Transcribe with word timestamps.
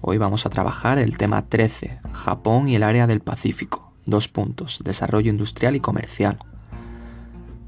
Hoy 0.00 0.16
vamos 0.16 0.46
a 0.46 0.50
trabajar 0.50 0.98
el 0.98 1.18
tema 1.18 1.46
13, 1.48 1.98
Japón 2.12 2.68
y 2.68 2.76
el 2.76 2.84
área 2.84 3.08
del 3.08 3.20
Pacífico. 3.20 3.92
Dos 4.06 4.28
puntos, 4.28 4.80
desarrollo 4.84 5.28
industrial 5.28 5.74
y 5.74 5.80
comercial. 5.80 6.38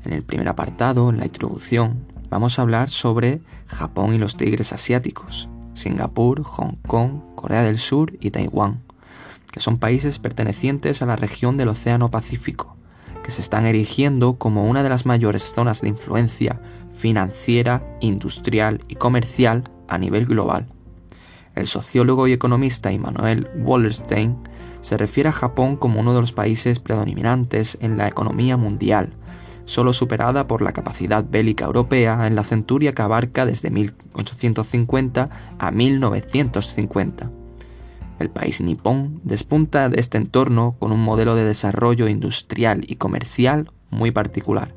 En 0.04 0.12
el 0.12 0.22
primer 0.22 0.48
apartado, 0.48 1.10
en 1.10 1.18
la 1.18 1.26
introducción, 1.26 2.06
vamos 2.30 2.58
a 2.58 2.62
hablar 2.62 2.88
sobre 2.88 3.40
Japón 3.66 4.14
y 4.14 4.18
los 4.18 4.36
tigres 4.36 4.72
asiáticos, 4.72 5.48
Singapur, 5.74 6.44
Hong 6.44 6.76
Kong, 6.86 7.34
Corea 7.34 7.64
del 7.64 7.78
Sur 7.78 8.16
y 8.20 8.30
Taiwán, 8.30 8.80
que 9.50 9.58
son 9.58 9.78
países 9.78 10.20
pertenecientes 10.20 11.02
a 11.02 11.06
la 11.06 11.16
región 11.16 11.56
del 11.56 11.68
Océano 11.68 12.12
Pacífico, 12.12 12.76
que 13.24 13.32
se 13.32 13.40
están 13.40 13.66
erigiendo 13.66 14.38
como 14.38 14.66
una 14.66 14.84
de 14.84 14.88
las 14.88 15.04
mayores 15.04 15.42
zonas 15.52 15.80
de 15.80 15.88
influencia 15.88 16.60
financiera, 16.94 17.82
industrial 18.00 18.84
y 18.86 18.94
comercial 18.94 19.64
a 19.88 19.98
nivel 19.98 20.26
global. 20.26 20.68
El 21.54 21.66
sociólogo 21.66 22.26
y 22.26 22.32
economista 22.32 22.92
Immanuel 22.92 23.48
Wallerstein 23.56 24.36
se 24.80 24.96
refiere 24.96 25.28
a 25.28 25.32
Japón 25.32 25.76
como 25.76 26.00
uno 26.00 26.14
de 26.14 26.20
los 26.20 26.32
países 26.32 26.78
predominantes 26.78 27.76
en 27.80 27.98
la 27.98 28.08
economía 28.08 28.56
mundial, 28.56 29.10
solo 29.64 29.92
superada 29.92 30.46
por 30.46 30.62
la 30.62 30.72
capacidad 30.72 31.24
bélica 31.28 31.64
europea 31.64 32.26
en 32.26 32.34
la 32.34 32.44
centuria 32.44 32.94
que 32.94 33.02
abarca 33.02 33.46
desde 33.46 33.70
1850 33.70 35.30
a 35.58 35.70
1950. 35.70 37.30
El 38.18 38.30
país 38.30 38.60
nipón 38.60 39.20
despunta 39.24 39.88
de 39.88 39.98
este 39.98 40.18
entorno 40.18 40.76
con 40.78 40.92
un 40.92 41.02
modelo 41.02 41.34
de 41.34 41.44
desarrollo 41.44 42.08
industrial 42.08 42.84
y 42.86 42.96
comercial 42.96 43.70
muy 43.90 44.10
particular. 44.10 44.74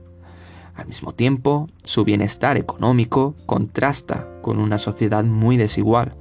Al 0.76 0.88
mismo 0.88 1.14
tiempo, 1.14 1.70
su 1.84 2.04
bienestar 2.04 2.58
económico 2.58 3.36
contrasta 3.46 4.28
con 4.42 4.60
una 4.60 4.78
sociedad 4.78 5.24
muy 5.24 5.58
desigual, 5.58 6.16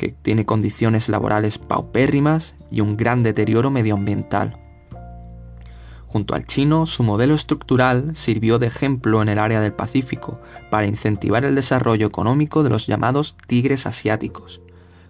que 0.00 0.08
tiene 0.08 0.46
condiciones 0.46 1.10
laborales 1.10 1.58
paupérrimas 1.58 2.54
y 2.70 2.80
un 2.80 2.96
gran 2.96 3.22
deterioro 3.22 3.70
medioambiental. 3.70 4.58
Junto 6.06 6.34
al 6.34 6.46
chino, 6.46 6.86
su 6.86 7.02
modelo 7.02 7.34
estructural 7.34 8.16
sirvió 8.16 8.58
de 8.58 8.68
ejemplo 8.68 9.20
en 9.20 9.28
el 9.28 9.38
área 9.38 9.60
del 9.60 9.72
Pacífico 9.72 10.40
para 10.70 10.86
incentivar 10.86 11.44
el 11.44 11.54
desarrollo 11.54 12.06
económico 12.06 12.62
de 12.62 12.70
los 12.70 12.86
llamados 12.86 13.36
tigres 13.46 13.86
asiáticos. 13.86 14.62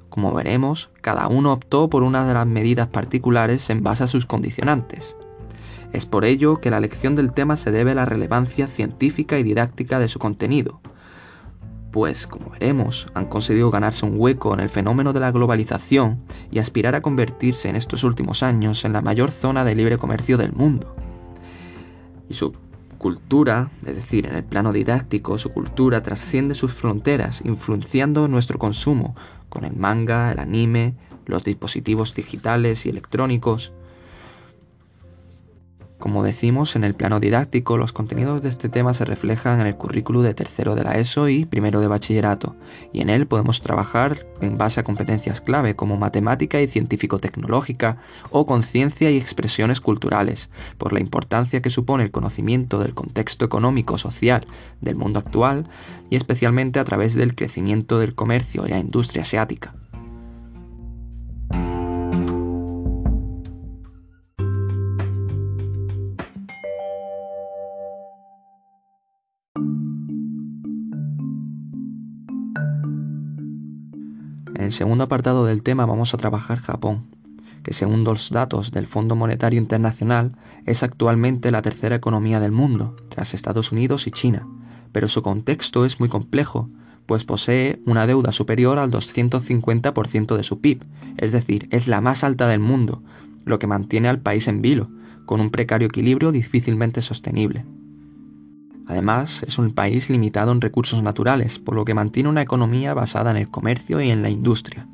Como 0.09 0.35
veremos, 0.35 0.91
cada 1.03 1.29
uno 1.29 1.53
optó 1.53 1.89
por 1.89 2.03
una 2.03 2.27
de 2.27 2.35
las 2.35 2.49
medidas 2.49 2.89
particulares 2.89 3.71
en 3.71 3.85
base 3.85 4.03
a 4.03 4.09
sus 4.09 4.27
condicionantes. 4.27 5.15
Es 5.93 6.05
por 6.05 6.25
ello 6.25 6.57
que 6.57 6.71
la 6.71 6.79
elección 6.79 7.15
del 7.15 7.33
tema 7.33 7.57
se 7.57 7.71
debe 7.71 7.93
a 7.93 7.95
la 7.95 8.07
relevancia 8.07 8.67
científica 8.67 9.39
y 9.39 9.45
didáctica 9.45 10.01
de 10.01 10.09
su 10.09 10.19
contenido, 10.19 10.81
pues, 11.91 12.27
como 12.27 12.51
veremos, 12.51 13.09
han 13.15 13.27
conseguido 13.27 13.71
ganarse 13.71 14.07
un 14.07 14.15
hueco 14.17 14.55
en 14.55 14.61
el 14.61 14.69
fenómeno 14.69 15.13
de 15.13 15.21
la 15.21 15.33
globalización 15.33 16.23
y 16.51 16.59
aspirar 16.59 16.95
a 16.95 17.03
convertirse 17.03 17.69
en 17.69 17.77
estos 17.77 18.05
últimos 18.05 18.43
años 18.43 18.85
en 18.85 18.93
la 18.93 19.03
mayor 19.03 19.31
zona 19.31 19.65
de 19.65 19.75
libre 19.75 19.99
comercio 19.99 20.37
del 20.37 20.53
mundo. 20.53 20.95
Y 22.29 22.35
su 22.35 22.55
cultura, 22.99 23.71
es 23.87 23.97
decir, 23.97 24.27
en 24.27 24.37
el 24.37 24.45
plano 24.45 24.73
didáctico, 24.73 25.39
su 25.39 25.51
cultura 25.51 26.03
trasciende 26.03 26.55
sus 26.55 26.73
fronteras, 26.73 27.43
influenciando 27.45 28.29
nuestro 28.29 28.59
consumo 28.59 29.17
con 29.49 29.65
el 29.65 29.75
manga, 29.75 30.31
el 30.33 30.39
anime, 30.39 30.95
los 31.27 31.45
dispositivos 31.45 32.15
digitales 32.15 32.87
y 32.87 32.91
electrónicos, 32.91 33.73
como 36.01 36.25
decimos, 36.25 36.75
en 36.75 36.83
el 36.83 36.95
plano 36.95 37.21
didáctico, 37.21 37.77
los 37.77 37.93
contenidos 37.93 38.43
de 38.43 38.49
este 38.49 38.69
tema 38.69 38.95
se 38.95 39.05
reflejan 39.05 39.61
en 39.61 39.67
el 39.67 39.77
currículo 39.77 40.23
de 40.23 40.35
tercero 40.35 40.75
de 40.75 40.83
la 40.83 40.95
ESO 40.95 41.29
y 41.29 41.45
primero 41.45 41.81
de 41.81 41.87
bachillerato, 41.87 42.57
y 42.93 43.03
en 43.03 43.11
él 43.11 43.27
podemos 43.27 43.61
trabajar 43.61 44.27
en 44.41 44.59
base 44.59 44.81
a 44.81 44.83
competencias 44.83 45.41
clave 45.41 45.77
como 45.77 45.99
matemática 45.99 46.61
y 46.61 46.67
científico-tecnológica 46.67 47.99
o 48.31 48.47
conciencia 48.47 49.11
y 49.11 49.19
expresiones 49.19 49.81
culturales, 49.81 50.51
por 50.79 50.93
la 50.93 51.01
importancia 51.01 51.61
que 51.63 51.71
supone 51.71 52.03
el 52.03 52.11
conocimiento 52.11 52.79
del 52.79 52.95
contexto 52.95 53.45
económico-social 53.45 54.47
del 54.81 54.97
mundo 54.97 55.19
actual 55.19 55.69
y 56.09 56.17
especialmente 56.17 56.81
a 56.81 56.85
través 56.85 57.15
del 57.15 57.35
crecimiento 57.35 57.99
del 57.99 58.15
comercio 58.15 58.67
y 58.67 58.71
la 58.71 58.79
industria 58.79 59.23
asiática. 59.23 59.75
El 74.71 74.75
segundo 74.75 75.03
apartado 75.03 75.47
del 75.47 75.65
tema 75.65 75.85
vamos 75.85 76.15
a 76.15 76.17
trabajar 76.17 76.61
Japón, 76.61 77.03
que 77.65 77.73
según 77.73 78.05
los 78.05 78.31
datos 78.31 78.71
del 78.71 78.87
Fondo 78.87 79.17
Monetario 79.17 79.59
Internacional 79.59 80.37
es 80.65 80.85
actualmente 80.85 81.51
la 81.51 81.61
tercera 81.61 81.97
economía 81.97 82.39
del 82.39 82.53
mundo, 82.53 82.95
tras 83.09 83.35
Estados 83.35 83.73
Unidos 83.73 84.07
y 84.07 84.13
China, 84.13 84.47
pero 84.93 85.09
su 85.09 85.23
contexto 85.23 85.85
es 85.85 85.99
muy 85.99 86.09
complejo, 86.09 86.71
pues 87.07 87.25
posee 87.25 87.81
una 87.85 88.07
deuda 88.07 88.31
superior 88.31 88.79
al 88.79 88.93
250% 88.93 90.37
de 90.37 90.43
su 90.45 90.61
PIB, 90.61 90.85
es 91.17 91.33
decir, 91.33 91.67
es 91.73 91.89
la 91.89 92.01
más 92.01 92.23
alta 92.23 92.47
del 92.47 92.61
mundo, 92.61 93.03
lo 93.45 93.59
que 93.59 93.67
mantiene 93.67 94.09
al 94.09 94.21
país 94.21 94.47
en 94.47 94.63
vilo, 94.63 94.89
con 95.27 95.41
un 95.41 95.51
precario 95.51 95.89
equilibrio 95.89 96.31
difícilmente 96.31 97.03
sostenible. 97.03 97.67
Además, 98.91 99.45
es 99.47 99.57
un 99.57 99.73
país 99.73 100.11
limitado 100.11 100.51
en 100.51 100.61
recursos 100.61 101.01
naturales, 101.01 101.61
por 101.61 101.77
lo 101.77 101.85
que 101.85 101.95
mantiene 101.95 102.29
una 102.29 102.43
economía 102.43 102.93
basada 102.93 103.31
en 103.31 103.37
el 103.37 103.49
comercio 103.49 104.01
y 104.01 104.11
en 104.11 104.21
la 104.21 104.31
industria. 104.31 104.89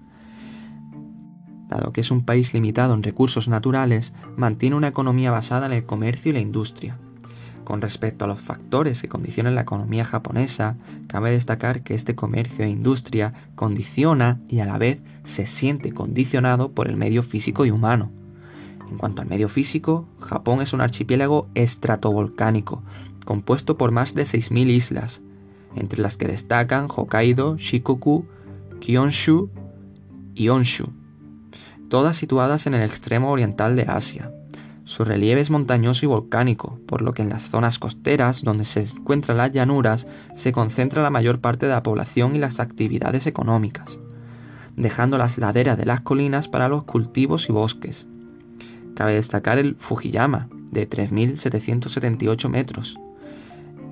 Dado 1.71 1.93
que 1.95 2.03
es 2.03 2.11
un 2.11 2.23
país 2.23 2.53
limitado 2.53 2.93
en 2.93 3.03
recursos 3.03 3.49
naturales, 3.49 4.13
mantiene 4.37 4.77
una 4.77 4.89
economía 4.89 5.31
basada 5.31 5.65
en 5.65 5.73
el 5.73 5.87
comercio 5.87 6.31
y 6.31 6.35
la 6.35 6.41
industria. 6.41 6.99
Con 7.65 7.81
respecto 7.81 8.27
a 8.27 8.29
los 8.29 8.43
factores 8.43 9.01
que 9.01 9.09
condicionan 9.09 9.55
la 9.55 9.63
economía 9.63 10.05
japonesa, 10.05 10.77
cabe 11.07 11.31
destacar 11.31 11.81
que 11.81 11.95
este 11.95 12.15
comercio 12.15 12.67
e 12.67 12.69
industria 12.69 13.33
condiciona 13.55 14.41
y 14.47 14.59
a 14.59 14.67
la 14.67 14.77
vez 14.77 15.01
se 15.25 15.47
siente 15.47 15.93
condicionado 15.93 16.71
por 16.71 16.89
el 16.89 16.99
medio 16.99 17.23
físico 17.23 17.65
y 17.65 17.71
humano. 17.71 18.11
En 18.91 18.99
cuanto 18.99 19.23
al 19.23 19.29
medio 19.29 19.49
físico, 19.49 20.07
Japón 20.21 20.61
es 20.61 20.73
un 20.73 20.81
archipiélago 20.81 21.49
estratovolcánico, 21.55 22.83
compuesto 23.27 23.77
por 23.77 23.91
más 23.91 24.15
de 24.15 24.23
6.000 24.23 24.71
islas, 24.71 25.21
entre 25.75 26.01
las 26.01 26.17
que 26.17 26.27
destacan 26.27 26.87
Hokkaido, 26.89 27.59
Shikoku, 27.59 28.25
Kyonshu 28.81 29.51
y 30.35 30.49
Honshu, 30.49 30.87
todas 31.91 32.17
situadas 32.17 32.67
en 32.67 32.73
el 32.73 32.83
extremo 32.83 33.31
oriental 33.31 33.77
de 33.77 33.83
Asia. 33.83 34.33
Su 34.85 35.05
relieve 35.05 35.41
es 35.41 35.51
montañoso 35.51 36.07
y 36.07 36.09
volcánico, 36.09 36.79
por 36.87 37.03
lo 37.03 37.13
que 37.13 37.23
en 37.23 37.29
las 37.29 37.43
zonas 37.51 37.79
costeras, 37.79 38.43
donde 38.43 38.65
se 38.65 38.83
encuentran 38.83 39.37
las 39.37 39.51
llanuras, 39.51 40.07
se 40.37 40.53
concentra 40.53 41.03
la 41.03 41.11
mayor 41.11 41.41
parte 41.41 41.67
de 41.67 41.73
la 41.73 41.83
población 41.83 42.37
y 42.37 42.39
las 42.39 42.61
actividades 42.61 43.27
económicas, 43.27 43.99
dejando 44.77 45.19
las 45.19 45.39
laderas 45.39 45.77
de 45.77 45.87
las 45.87 46.03
colinas 46.03 46.47
para 46.47 46.69
los 46.69 46.85
cultivos 46.85 47.49
y 47.49 47.53
bosques. 47.53 48.07
Cabe 48.95 49.15
destacar 49.15 49.59
el 49.59 49.75
Fujiyama, 49.75 50.49
de 50.71 50.89
3.778 50.89 52.49
metros, 52.49 52.97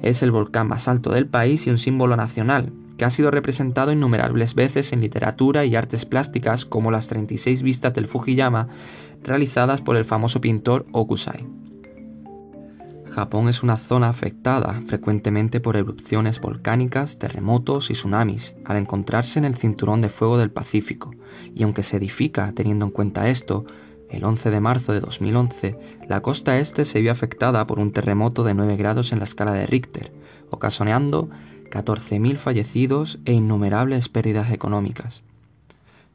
es 0.05 0.23
el 0.23 0.31
volcán 0.31 0.69
más 0.69 0.87
alto 0.87 1.11
del 1.11 1.27
país 1.27 1.67
y 1.67 1.71
un 1.71 1.79
símbolo 1.79 2.15
nacional, 2.15 2.73
que 2.99 3.05
ha 3.05 3.11
sido 3.11 3.31
representado 3.31 3.91
innumerables 3.91 4.55
veces 4.55 4.93
en 4.93 5.01
literatura 5.01 5.65
y 5.65 5.77
artes 5.77 6.05
plásticas 6.05 6.65
como 6.65 6.91
las 6.91 7.09
36 7.09 7.63
vistas 7.63 7.95
del 7.95 8.07
Fujiyama 8.07 8.69
realizadas 9.23 9.81
por 9.81 9.97
el 9.97 10.05
famoso 10.05 10.41
pintor 10.41 10.87
Okusai. 10.93 11.47
Japón 13.15 13.49
es 13.49 13.63
una 13.63 13.77
zona 13.77 14.09
afectada 14.09 14.83
frecuentemente 14.89 15.61
por 15.61 15.77
erupciones 15.77 16.41
volcánicas, 16.41 17.19
terremotos 17.19 17.91
y 17.91 17.95
tsunamis, 17.95 18.57
al 18.65 18.77
encontrarse 18.77 19.39
en 19.39 19.45
el 19.45 19.55
cinturón 19.55 20.01
de 20.01 20.09
fuego 20.09 20.37
del 20.37 20.51
Pacífico, 20.51 21.13
y 21.55 21.63
aunque 21.63 21.85
se 21.85 21.97
edifica 21.97 22.53
teniendo 22.53 22.85
en 22.87 22.91
cuenta 22.91 23.29
esto, 23.29 23.65
el 24.15 24.25
11 24.25 24.51
de 24.51 24.61
marzo 24.61 24.93
de 24.93 25.01
2011, 25.01 25.79
la 26.09 26.21
costa 26.21 26.59
este 26.59 26.85
se 26.85 27.01
vio 27.01 27.13
afectada 27.13 27.67
por 27.67 27.79
un 27.79 27.93
terremoto 27.93 28.45
de 28.45 28.55
9 28.55 28.77
grados 28.77 29.13
en 29.13 29.19
la 29.19 29.25
escala 29.25 29.53
de 29.53 29.67
Richter, 29.67 30.13
ocasionando 30.51 31.29
14.000 31.71 32.37
fallecidos 32.37 33.19
e 33.25 33.33
innumerables 33.33 34.09
pérdidas 34.09 34.53
económicas. 34.53 35.23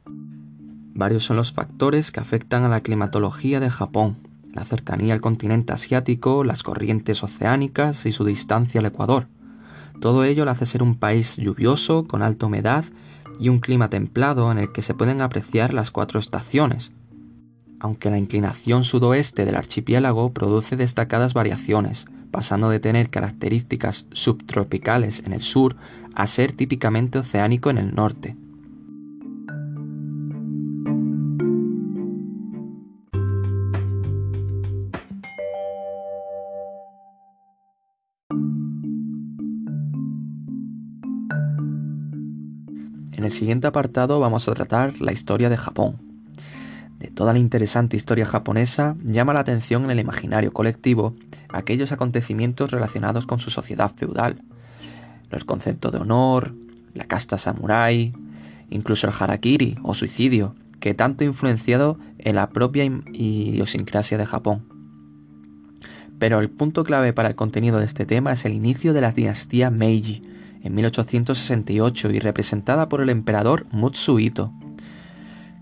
Varios 0.06 1.24
son 1.24 1.36
los 1.36 1.52
factores 1.52 2.10
que 2.10 2.20
afectan 2.20 2.64
a 2.64 2.68
la 2.68 2.80
climatología 2.80 3.60
de 3.60 3.70
Japón, 3.70 4.16
la 4.52 4.64
cercanía 4.64 5.14
al 5.14 5.20
continente 5.20 5.72
asiático, 5.72 6.44
las 6.44 6.62
corrientes 6.62 7.22
oceánicas 7.22 8.06
y 8.06 8.12
su 8.12 8.24
distancia 8.24 8.80
al 8.80 8.86
Ecuador. 8.86 9.28
Todo 10.00 10.24
ello 10.24 10.44
le 10.44 10.50
hace 10.50 10.66
ser 10.66 10.82
un 10.82 10.96
país 10.96 11.36
lluvioso, 11.36 12.04
con 12.04 12.22
alta 12.22 12.46
humedad 12.46 12.84
y 13.38 13.48
un 13.48 13.60
clima 13.60 13.88
templado 13.88 14.50
en 14.50 14.58
el 14.58 14.72
que 14.72 14.82
se 14.82 14.94
pueden 14.94 15.20
apreciar 15.20 15.72
las 15.72 15.90
cuatro 15.90 16.18
estaciones, 16.18 16.92
aunque 17.80 18.10
la 18.10 18.18
inclinación 18.18 18.84
sudoeste 18.84 19.44
del 19.44 19.56
archipiélago 19.56 20.32
produce 20.32 20.76
destacadas 20.76 21.34
variaciones, 21.34 22.06
pasando 22.30 22.68
de 22.70 22.78
tener 22.78 23.10
características 23.10 24.06
subtropicales 24.12 25.24
en 25.26 25.32
el 25.32 25.42
sur 25.42 25.76
a 26.14 26.26
ser 26.26 26.52
típicamente 26.52 27.18
oceánico 27.18 27.70
en 27.70 27.78
el 27.78 27.94
norte. 27.94 28.36
En 43.12 43.24
el 43.24 43.30
siguiente 43.30 43.66
apartado 43.66 44.18
vamos 44.18 44.48
a 44.48 44.54
tratar 44.54 45.00
la 45.00 45.12
historia 45.12 45.50
de 45.50 45.56
Japón, 45.56 46.09
Toda 47.20 47.34
la 47.34 47.38
interesante 47.38 47.98
historia 47.98 48.24
japonesa, 48.24 48.96
llama 49.04 49.34
la 49.34 49.40
atención 49.40 49.84
en 49.84 49.90
el 49.90 50.00
imaginario 50.00 50.52
colectivo 50.52 51.14
aquellos 51.50 51.92
acontecimientos 51.92 52.70
relacionados 52.70 53.26
con 53.26 53.40
su 53.40 53.50
sociedad 53.50 53.92
feudal. 53.94 54.40
Los 55.28 55.44
conceptos 55.44 55.92
de 55.92 55.98
honor, 55.98 56.54
la 56.94 57.04
casta 57.04 57.36
samurái, 57.36 58.14
incluso 58.70 59.06
el 59.06 59.12
harakiri 59.12 59.76
o 59.82 59.92
suicidio, 59.92 60.54
que 60.80 60.94
tanto 60.94 61.22
ha 61.22 61.26
influenciado 61.26 61.98
en 62.16 62.36
la 62.36 62.48
propia 62.48 62.86
idiosincrasia 62.86 64.16
de 64.16 64.24
Japón. 64.24 64.64
Pero 66.18 66.40
el 66.40 66.48
punto 66.48 66.84
clave 66.84 67.12
para 67.12 67.28
el 67.28 67.34
contenido 67.34 67.80
de 67.80 67.84
este 67.84 68.06
tema 68.06 68.32
es 68.32 68.46
el 68.46 68.54
inicio 68.54 68.94
de 68.94 69.02
la 69.02 69.12
dinastía 69.12 69.68
Meiji, 69.68 70.22
en 70.62 70.74
1868 70.74 72.12
y 72.12 72.18
representada 72.18 72.88
por 72.88 73.02
el 73.02 73.10
emperador 73.10 73.66
Mutsuhito. 73.72 74.54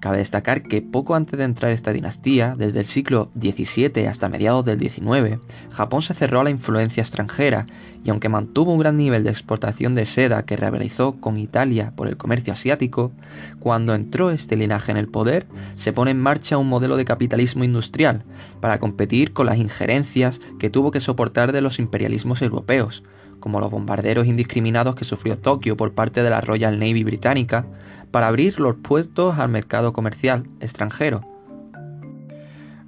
Cabe 0.01 0.19
destacar 0.19 0.63
que 0.63 0.81
poco 0.81 1.17
antes 1.17 1.37
de 1.39 1.45
entrar 1.45 1.73
esta 1.73 1.93
dinastía, 1.93 2.55
desde 2.57 2.79
el 2.79 2.87
siglo 2.87 3.31
XVII 3.35 4.07
hasta 4.07 4.29
mediados 4.29 4.65
del 4.65 4.79
XIX, 4.79 5.41
Japón 5.73 6.03
se 6.03 6.15
cerró 6.15 6.41
a 6.41 6.45
la 6.45 6.51
influencia 6.51 7.01
extranjera 7.01 7.67
y 8.05 8.11
aunque 8.11 8.29
mantuvo 8.29 8.73
un 8.73 8.79
gran 8.79 8.97
nivel 8.97 9.25
de 9.25 9.31
exportación 9.31 9.97
de 9.97 10.07
seda 10.07 10.45
que 10.45 10.57
realizó 10.57 11.17
con 11.21 11.37
Italia 11.37 11.93
por 11.97 12.07
el 12.07 12.17
comercio 12.17 12.53
asiático, 12.53 13.11
cuando 13.59 13.93
entró 13.95 14.31
este 14.31 14.57
linaje 14.57 14.93
en 14.93 14.99
el 14.99 15.09
poder, 15.09 15.47
se 15.75 15.93
pone 15.93 16.13
en 16.13 16.21
marcha 16.21 16.59
un 16.59 16.69
modelo 16.69 16.97
de 16.97 17.05
capitalismo 17.05 17.65
industrial 17.65 18.23
para 18.61 18.79
competir 18.79 19.33
con 19.33 19.47
las 19.47 19.59
injerencias 19.59 20.41
que 20.61 20.71
tuvo 20.71 20.93
que 20.93 21.01
soportar 21.01 21.51
de 21.51 21.61
los 21.61 21.81
imperialismos 21.81 22.41
europeos, 22.41 23.03
como 23.41 23.61
los 23.61 23.71
bombarderos 23.71 24.27
indiscriminados 24.27 24.95
que 24.95 25.05
sufrió 25.05 25.39
Tokio 25.39 25.77
por 25.77 25.93
parte 25.93 26.23
de 26.23 26.31
la 26.31 26.41
Royal 26.41 26.79
Navy 26.79 27.05
británica, 27.05 27.67
para 28.11 28.29
abrir 28.29 28.59
los 28.59 28.77
puestos 28.77 29.39
al 29.39 29.49
mercado 29.49 29.93
comercial 29.93 30.49
extranjero. 30.61 31.23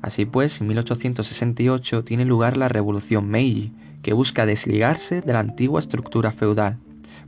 Así 0.03 0.25
pues, 0.25 0.61
en 0.61 0.69
1868 0.69 2.05
tiene 2.05 2.25
lugar 2.25 2.57
la 2.57 2.69
Revolución 2.69 3.29
Meiji, 3.29 3.73
que 4.03 4.15
busca 4.15 4.47
desligarse 4.47 5.21
de 5.21 5.33
la 5.33 5.41
antigua 5.41 5.81
estructura 5.81 6.33
feudal, 6.33 6.79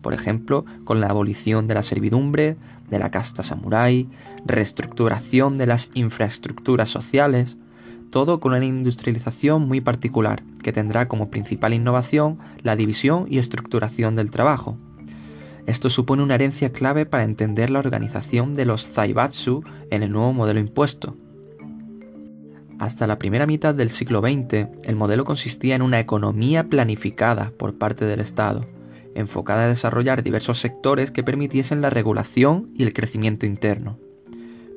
por 0.00 0.14
ejemplo, 0.14 0.64
con 0.84 1.00
la 1.00 1.08
abolición 1.08 1.68
de 1.68 1.74
la 1.74 1.82
servidumbre, 1.82 2.56
de 2.88 2.98
la 2.98 3.10
casta 3.10 3.42
samurái, 3.44 4.08
reestructuración 4.44 5.56
de 5.56 5.66
las 5.66 5.90
infraestructuras 5.94 6.88
sociales, 6.88 7.56
todo 8.12 8.38
con 8.40 8.52
una 8.52 8.64
industrialización 8.64 9.66
muy 9.66 9.80
particular, 9.80 10.44
que 10.62 10.72
tendrá 10.72 11.08
como 11.08 11.30
principal 11.30 11.72
innovación 11.72 12.38
la 12.62 12.76
división 12.76 13.26
y 13.28 13.38
estructuración 13.38 14.14
del 14.14 14.30
trabajo. 14.30 14.76
Esto 15.66 15.88
supone 15.90 16.22
una 16.22 16.34
herencia 16.34 16.72
clave 16.72 17.06
para 17.06 17.24
entender 17.24 17.70
la 17.70 17.78
organización 17.78 18.52
de 18.52 18.66
los 18.66 18.86
Zaibatsu 18.86 19.64
en 19.90 20.02
el 20.02 20.12
nuevo 20.12 20.32
modelo 20.34 20.60
impuesto. 20.60 21.16
Hasta 22.78 23.06
la 23.06 23.18
primera 23.18 23.46
mitad 23.46 23.74
del 23.74 23.88
siglo 23.88 24.20
XX, 24.20 24.68
el 24.84 24.96
modelo 24.96 25.24
consistía 25.24 25.74
en 25.74 25.82
una 25.82 25.98
economía 25.98 26.68
planificada 26.68 27.52
por 27.56 27.78
parte 27.78 28.04
del 28.04 28.20
Estado, 28.20 28.66
enfocada 29.14 29.64
a 29.64 29.68
desarrollar 29.68 30.22
diversos 30.22 30.58
sectores 30.58 31.10
que 31.10 31.22
permitiesen 31.22 31.80
la 31.80 31.90
regulación 31.90 32.70
y 32.74 32.82
el 32.82 32.92
crecimiento 32.92 33.46
interno. 33.46 34.01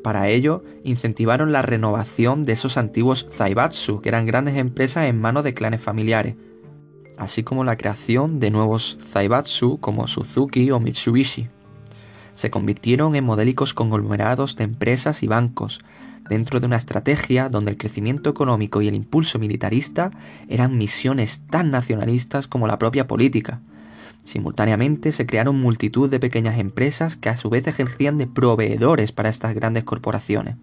Para 0.05 0.29
ello, 0.29 0.63
incentivaron 0.83 1.51
la 1.51 1.63
renovación 1.63 2.43
de 2.43 2.53
esos 2.53 2.77
antiguos 2.77 3.25
zaibatsu, 3.27 4.01
que 4.01 4.09
eran 4.09 4.27
grandes 4.27 4.55
empresas 4.55 5.05
en 5.05 5.19
manos 5.19 5.43
de 5.43 5.55
clanes 5.55 5.81
familiares, 5.81 6.35
así 7.17 7.41
como 7.41 7.63
la 7.63 7.75
creación 7.75 8.39
de 8.39 8.51
nuevos 8.51 8.99
zaibatsu 9.01 9.79
como 9.79 10.05
Suzuki 10.05 10.69
o 10.69 10.79
Mitsubishi. 10.79 11.49
Se 12.35 12.51
convirtieron 12.51 13.15
en 13.15 13.23
modélicos 13.23 13.73
conglomerados 13.73 14.55
de 14.55 14.65
empresas 14.65 15.23
y 15.23 15.27
bancos, 15.27 15.79
dentro 16.29 16.59
de 16.59 16.67
una 16.67 16.77
estrategia 16.77 17.49
donde 17.49 17.71
el 17.71 17.77
crecimiento 17.77 18.29
económico 18.29 18.83
y 18.83 18.87
el 18.87 18.93
impulso 18.93 19.39
militarista 19.39 20.11
eran 20.47 20.77
misiones 20.77 21.47
tan 21.47 21.71
nacionalistas 21.71 22.45
como 22.45 22.67
la 22.67 22.77
propia 22.77 23.07
política, 23.07 23.59
Simultáneamente 24.25 25.11
se 25.11 25.25
crearon 25.25 25.61
multitud 25.61 26.09
de 26.09 26.19
pequeñas 26.19 26.59
empresas 26.59 27.15
que 27.15 27.29
a 27.29 27.37
su 27.37 27.49
vez 27.49 27.65
ejercían 27.67 28.17
de 28.17 28.27
proveedores 28.27 29.11
para 29.11 29.29
estas 29.29 29.53
grandes 29.53 29.83
corporaciones. 29.83 30.55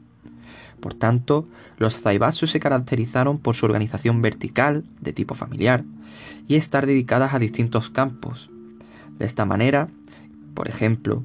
Por 0.80 0.94
tanto, 0.94 1.46
los 1.78 1.98
Zaibatsu 2.00 2.48
se 2.48 2.58
caracterizaron 2.58 3.38
por 3.38 3.54
su 3.54 3.64
organización 3.66 4.20
vertical, 4.20 4.84
de 5.00 5.12
tipo 5.12 5.36
familiar, 5.36 5.84
y 6.48 6.56
estar 6.56 6.86
dedicadas 6.86 7.34
a 7.34 7.38
distintos 7.38 7.88
campos. 7.88 8.50
De 9.16 9.26
esta 9.26 9.44
manera, 9.44 9.88
por 10.54 10.68
ejemplo, 10.68 11.22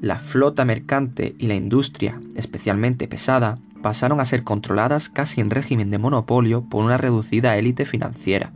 la 0.00 0.20
flota 0.20 0.64
mercante 0.64 1.34
y 1.38 1.48
la 1.48 1.56
industria, 1.56 2.20
especialmente 2.36 3.08
pesada, 3.08 3.58
pasaron 3.82 4.20
a 4.20 4.24
ser 4.24 4.44
controladas 4.44 5.08
casi 5.08 5.40
en 5.40 5.50
régimen 5.50 5.90
de 5.90 5.98
monopolio 5.98 6.62
por 6.62 6.84
una 6.84 6.98
reducida 6.98 7.56
élite 7.58 7.84
financiera. 7.84 8.52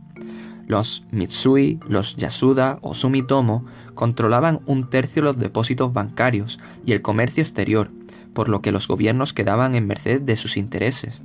Los 0.69 1.03
Mitsui, 1.09 1.79
los 1.87 2.15
Yasuda 2.15 2.77
o 2.83 2.93
Sumitomo 2.93 3.65
controlaban 3.95 4.59
un 4.67 4.87
tercio 4.87 5.23
de 5.23 5.25
los 5.25 5.39
depósitos 5.39 5.91
bancarios 5.93 6.59
y 6.85 6.91
el 6.91 7.01
comercio 7.01 7.41
exterior, 7.41 7.89
por 8.35 8.49
lo 8.49 8.61
que 8.61 8.71
los 8.71 8.87
gobiernos 8.87 9.33
quedaban 9.33 9.73
en 9.73 9.87
merced 9.87 10.21
de 10.21 10.35
sus 10.35 10.57
intereses. 10.57 11.23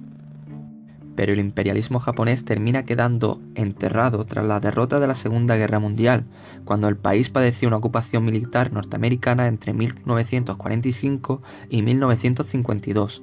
Pero 1.15 1.35
el 1.35 1.41
imperialismo 1.41 2.01
japonés 2.01 2.47
termina 2.47 2.87
quedando 2.87 3.43
enterrado 3.55 4.25
tras 4.25 4.47
la 4.47 4.61
derrota 4.61 4.99
de 4.99 5.09
la 5.09 5.15
Segunda 5.15 5.57
Guerra 5.57 5.79
Mundial, 5.79 6.25
cuando 6.65 6.89
el 6.89 6.97
país 6.97 7.29
padeció 7.29 7.69
una 7.69 7.77
ocupación 7.77 8.25
militar 8.25 8.73
norteamericana 8.73 9.47
entre 9.47 9.75
1945 9.75 11.43
y 11.69 11.83
1952 11.83 13.23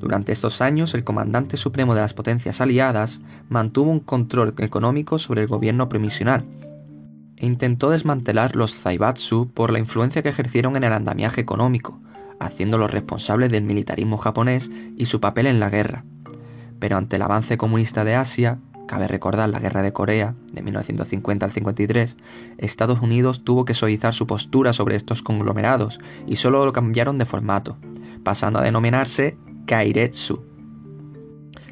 durante 0.00 0.32
estos 0.32 0.62
años, 0.62 0.94
el 0.94 1.04
comandante 1.04 1.56
supremo 1.58 1.94
de 1.94 2.00
las 2.00 2.14
potencias 2.14 2.60
aliadas 2.60 3.20
mantuvo 3.48 3.90
un 3.90 4.00
control 4.00 4.54
económico 4.58 5.18
sobre 5.18 5.42
el 5.42 5.46
gobierno 5.46 5.88
provisional 5.88 6.44
e 7.36 7.46
intentó 7.46 7.90
desmantelar 7.90 8.56
los 8.56 8.74
Zaibatsu 8.74 9.50
por 9.52 9.72
la 9.72 9.78
influencia 9.78 10.22
que 10.22 10.28
ejercieron 10.28 10.76
en 10.76 10.84
el 10.84 10.92
andamiaje 10.92 11.40
económico, 11.40 11.98
haciéndolos 12.38 12.90
responsables 12.90 13.50
del 13.50 13.64
militarismo 13.64 14.18
japonés 14.18 14.70
y 14.96 15.06
su 15.06 15.20
papel 15.20 15.46
en 15.46 15.60
la 15.60 15.70
guerra. 15.70 16.04
Pero 16.78 16.96
ante 16.96 17.16
el 17.16 17.22
avance 17.22 17.56
comunista 17.56 18.04
de 18.04 18.14
Asia, 18.14 18.58
cabe 18.86 19.06
recordar 19.06 19.48
la 19.48 19.58
guerra 19.58 19.82
de 19.82 19.92
Corea 19.92 20.34
de 20.52 20.62
1950 20.62 21.46
al 21.46 21.52
53, 21.52 22.16
Estados 22.58 23.00
Unidos 23.00 23.44
tuvo 23.44 23.64
que 23.64 23.74
suavizar 23.74 24.14
su 24.14 24.26
postura 24.26 24.72
sobre 24.72 24.96
estos 24.96 25.22
conglomerados 25.22 26.00
y 26.26 26.36
solo 26.36 26.64
lo 26.64 26.72
cambiaron 26.72 27.16
de 27.16 27.24
formato, 27.24 27.78
pasando 28.22 28.58
a 28.58 28.62
denominarse 28.62 29.36
Kairetsu, 29.66 30.42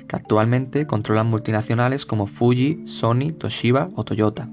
que 0.09 0.17
actualmente 0.17 0.87
controlan 0.87 1.29
multinacionales 1.29 2.07
como 2.07 2.27
Fuji, 2.27 2.87
Sony, 2.87 3.33
Toshiba 3.37 3.91
o 3.95 4.05
Toyota. 4.05 4.49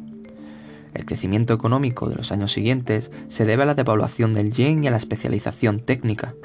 El 0.93 1.05
crecimiento 1.05 1.53
económico 1.53 2.07
de 2.07 2.15
los 2.15 2.31
años 2.31 2.51
siguientes 2.53 3.11
se 3.27 3.45
debe 3.45 3.63
a 3.63 3.65
la 3.65 3.75
devaluación 3.75 4.33
del 4.33 4.51
yen 4.51 4.83
y 4.83 4.87
a 4.87 4.91
la 4.91 4.97
especialización 4.97 5.79
técnica, 5.79 6.35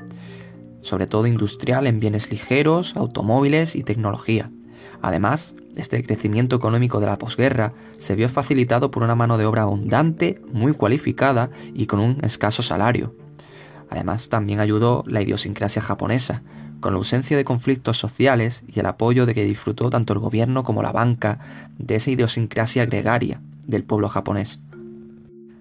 sobre 0.83 1.07
todo 1.07 1.27
industrial 1.27 1.87
en 1.87 2.01
bienes 2.01 2.31
ligeros, 2.31 2.97
automóviles 2.97 3.77
y 3.77 3.85
tecnología. 3.85 4.51
Además, 5.03 5.55
este 5.77 6.05
crecimiento 6.05 6.57
económico 6.57 7.01
de 7.01 7.07
la 7.07 7.19
posguerra 7.19 7.73
se 7.99 8.17
vio 8.17 8.29
facilitado 8.29 8.91
por 8.91 9.03
una 9.03 9.15
mano 9.15 9.39
de 9.39 9.47
obra 9.47 9.63
abundante, 9.63 10.43
muy 10.53 10.73
cualificada 10.73 11.51
y 11.75 11.87
con 11.87 12.01
un 12.01 12.19
escaso 12.23 12.63
salario. 12.63 13.15
Además, 13.89 14.29
también 14.29 14.61
ayudó 14.61 15.05
la 15.07 15.23
idiosincrasia 15.23 15.83
japonesa, 15.83 16.43
con 16.81 16.93
la 16.93 16.99
ausencia 16.99 17.37
de 17.37 17.45
conflictos 17.45 17.99
sociales 17.99 18.65
y 18.67 18.81
el 18.81 18.87
apoyo 18.87 19.27
de 19.27 19.35
que 19.35 19.45
disfrutó 19.45 19.91
tanto 19.91 20.13
el 20.13 20.19
gobierno 20.19 20.63
como 20.65 20.83
la 20.83 20.93
banca 20.93 21.39
de 21.79 21.97
esa 21.97 22.11
idiosincrasia 22.11 22.87
gregaria 22.87 23.41
del 23.67 23.85
pueblo 23.85 24.09
japonés. 24.09 24.61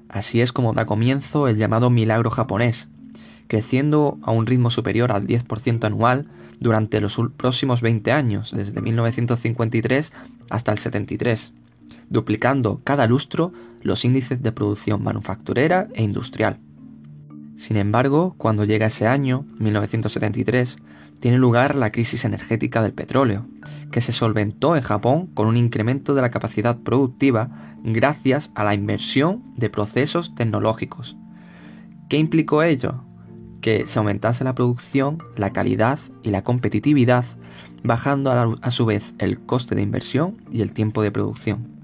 Así 0.07 0.41
es 0.41 0.51
como 0.51 0.73
da 0.73 0.85
comienzo 0.85 1.47
el 1.47 1.57
llamado 1.57 1.89
milagro 1.89 2.31
japonés, 2.31 2.89
creciendo 3.47 4.17
a 4.23 4.31
un 4.31 4.47
ritmo 4.47 4.71
superior 4.71 5.11
al 5.11 5.27
10% 5.27 5.83
anual 5.85 6.27
durante 6.59 6.99
los 6.99 7.19
próximos 7.37 7.81
20 7.81 8.11
años, 8.11 8.51
desde 8.55 8.81
1953 8.81 10.11
hasta 10.49 10.71
el 10.71 10.77
73, 10.77 11.53
duplicando 12.09 12.81
cada 12.83 13.07
lustro 13.07 13.53
los 13.81 14.03
índices 14.03 14.41
de 14.41 14.51
producción 14.51 15.03
manufacturera 15.03 15.87
e 15.93 16.03
industrial. 16.03 16.59
Sin 17.55 17.77
embargo, 17.77 18.35
cuando 18.37 18.63
llega 18.63 18.87
ese 18.87 19.07
año, 19.07 19.45
1973, 19.59 20.77
tiene 21.19 21.37
lugar 21.37 21.75
la 21.75 21.91
crisis 21.91 22.25
energética 22.25 22.81
del 22.81 22.93
petróleo, 22.93 23.45
que 23.91 24.01
se 24.01 24.13
solventó 24.13 24.75
en 24.75 24.81
Japón 24.81 25.27
con 25.27 25.47
un 25.47 25.57
incremento 25.57 26.13
de 26.13 26.21
la 26.21 26.31
capacidad 26.31 26.77
productiva 26.77 27.49
gracias 27.83 28.51
a 28.55 28.63
la 28.63 28.73
inversión 28.73 29.43
de 29.55 29.69
procesos 29.69 30.35
tecnológicos. 30.35 31.17
¿Qué 32.09 32.17
implicó 32.17 32.63
ello? 32.63 33.03
Que 33.61 33.85
se 33.87 33.99
aumentase 33.99 34.43
la 34.43 34.55
producción, 34.55 35.19
la 35.35 35.49
calidad 35.49 35.99
y 36.23 36.29
la 36.29 36.43
competitividad, 36.43 37.25
bajando 37.83 38.57
a, 38.61 38.71
su 38.71 38.85
vez 38.85 39.13
el 39.19 39.39
coste 39.39 39.75
de 39.75 39.81
inversión 39.81 40.37
y 40.51 40.61
el 40.61 40.73
tiempo 40.73 41.01
de 41.01 41.11
producción. 41.11 41.79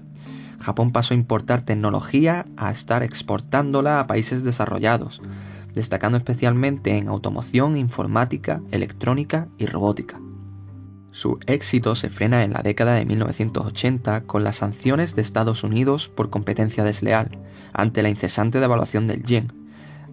Japón 0.58 0.90
pasó 0.90 1.14
a 1.14 1.16
importar 1.16 1.62
tecnología 1.62 2.44
a 2.56 2.70
estar 2.70 3.02
exportándola 3.02 4.00
a 4.00 4.06
países 4.06 4.42
desarrollados, 4.42 5.20
destacando 5.76 6.16
especialmente 6.16 6.96
en 6.96 7.06
automoción, 7.06 7.76
informática, 7.76 8.62
electrónica 8.72 9.46
y 9.58 9.66
robótica. 9.66 10.18
Su 11.10 11.38
éxito 11.46 11.94
se 11.94 12.08
frena 12.08 12.42
en 12.44 12.54
la 12.54 12.62
década 12.62 12.94
de 12.94 13.04
1980 13.04 14.22
con 14.22 14.42
las 14.42 14.56
sanciones 14.56 15.14
de 15.14 15.22
Estados 15.22 15.64
Unidos 15.64 16.08
por 16.08 16.30
competencia 16.30 16.82
desleal, 16.82 17.30
ante 17.74 18.02
la 18.02 18.08
incesante 18.08 18.58
devaluación 18.58 19.06
del 19.06 19.22
yen. 19.22 19.52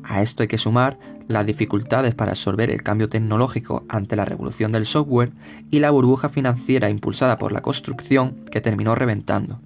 A 0.03 0.21
esto 0.21 0.43
hay 0.43 0.49
que 0.49 0.57
sumar 0.57 0.99
las 1.29 1.45
dificultades 1.45 2.13
para 2.13 2.31
absorber 2.31 2.69
el 2.69 2.83
cambio 2.83 3.07
tecnológico 3.07 3.85
ante 3.87 4.17
la 4.17 4.25
revolución 4.25 4.73
del 4.73 4.85
software 4.85 5.31
y 5.71 5.79
la 5.79 5.91
burbuja 5.91 6.27
financiera 6.27 6.89
impulsada 6.89 7.37
por 7.37 7.53
la 7.53 7.61
construcción 7.61 8.35
que 8.51 8.59
terminó 8.59 8.95
reventando. 8.95 9.61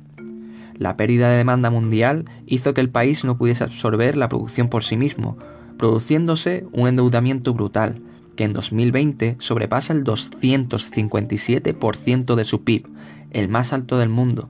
La 0.76 0.96
pérdida 0.96 1.32
de 1.32 1.38
demanda 1.38 1.72
mundial 1.72 2.26
hizo 2.46 2.76
que 2.76 2.82
el 2.82 2.92
país 2.92 3.24
no 3.24 3.36
pudiese 3.36 3.64
absorber 3.64 4.16
la 4.16 4.30
producción 4.30 4.70
por 4.70 4.84
sí 4.84 4.96
mismo, 4.96 5.38
produciéndose 5.78 6.66
un 6.72 6.88
endeudamiento 6.88 7.54
brutal, 7.54 8.02
que 8.36 8.44
en 8.44 8.54
2020 8.54 9.38
sobrepasa 9.40 9.94
el 9.94 10.04
257% 10.04 12.36
de 12.36 12.44
su 12.44 12.64
PIB, 12.64 12.88
el 13.32 13.50
más 13.50 13.74
alto 13.74 13.98
del 13.98 14.10
mundo. 14.10 14.50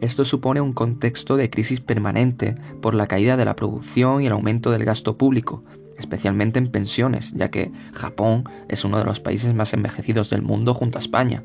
Esto 0.00 0.24
supone 0.24 0.62
un 0.62 0.72
contexto 0.72 1.36
de 1.36 1.50
crisis 1.50 1.80
permanente 1.80 2.54
por 2.80 2.94
la 2.94 3.06
caída 3.06 3.36
de 3.36 3.44
la 3.44 3.56
producción 3.56 4.22
y 4.22 4.26
el 4.26 4.32
aumento 4.32 4.70
del 4.70 4.86
gasto 4.86 5.18
público, 5.18 5.62
especialmente 5.98 6.58
en 6.58 6.68
pensiones, 6.68 7.34
ya 7.34 7.50
que 7.50 7.70
Japón 7.92 8.44
es 8.68 8.86
uno 8.86 8.98
de 8.98 9.04
los 9.04 9.20
países 9.20 9.52
más 9.52 9.74
envejecidos 9.74 10.30
del 10.30 10.40
mundo 10.40 10.72
junto 10.72 10.96
a 10.96 11.00
España. 11.00 11.42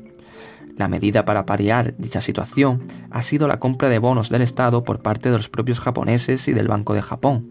La 0.76 0.88
medida 0.88 1.24
para 1.24 1.46
paliar 1.46 1.94
dicha 1.98 2.20
situación 2.20 2.80
ha 3.10 3.22
sido 3.22 3.48
la 3.48 3.60
compra 3.60 3.88
de 3.88 3.98
bonos 3.98 4.30
del 4.30 4.42
Estado 4.42 4.84
por 4.84 5.02
parte 5.02 5.30
de 5.30 5.36
los 5.36 5.48
propios 5.48 5.80
japoneses 5.80 6.48
y 6.48 6.52
del 6.52 6.68
Banco 6.68 6.94
de 6.94 7.02
Japón, 7.02 7.50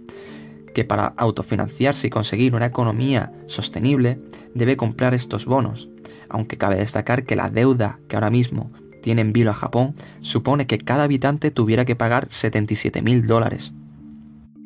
que 0.75 0.83
para 0.83 1.13
autofinanciarse 1.15 2.07
y 2.07 2.09
conseguir 2.09 2.53
una 2.53 2.65
economía 2.65 3.31
sostenible 3.47 4.19
debe 4.53 4.75
comprar 4.75 5.13
estos 5.13 5.45
bonos, 5.45 5.87
aunque 6.29 6.57
cabe 6.57 6.75
destacar 6.75 7.23
que 7.23 7.37
la 7.37 7.49
deuda 7.49 7.97
que 8.09 8.17
ahora 8.17 8.29
mismo 8.29 8.69
tiene 9.01 9.21
en 9.21 9.31
vilo 9.31 9.51
a 9.51 9.53
Japón 9.53 9.95
supone 10.19 10.67
que 10.67 10.77
cada 10.77 11.05
habitante 11.05 11.49
tuviera 11.49 11.85
que 11.85 11.95
pagar 11.95 12.27
77 12.29 13.01
mil 13.01 13.25
dólares, 13.25 13.71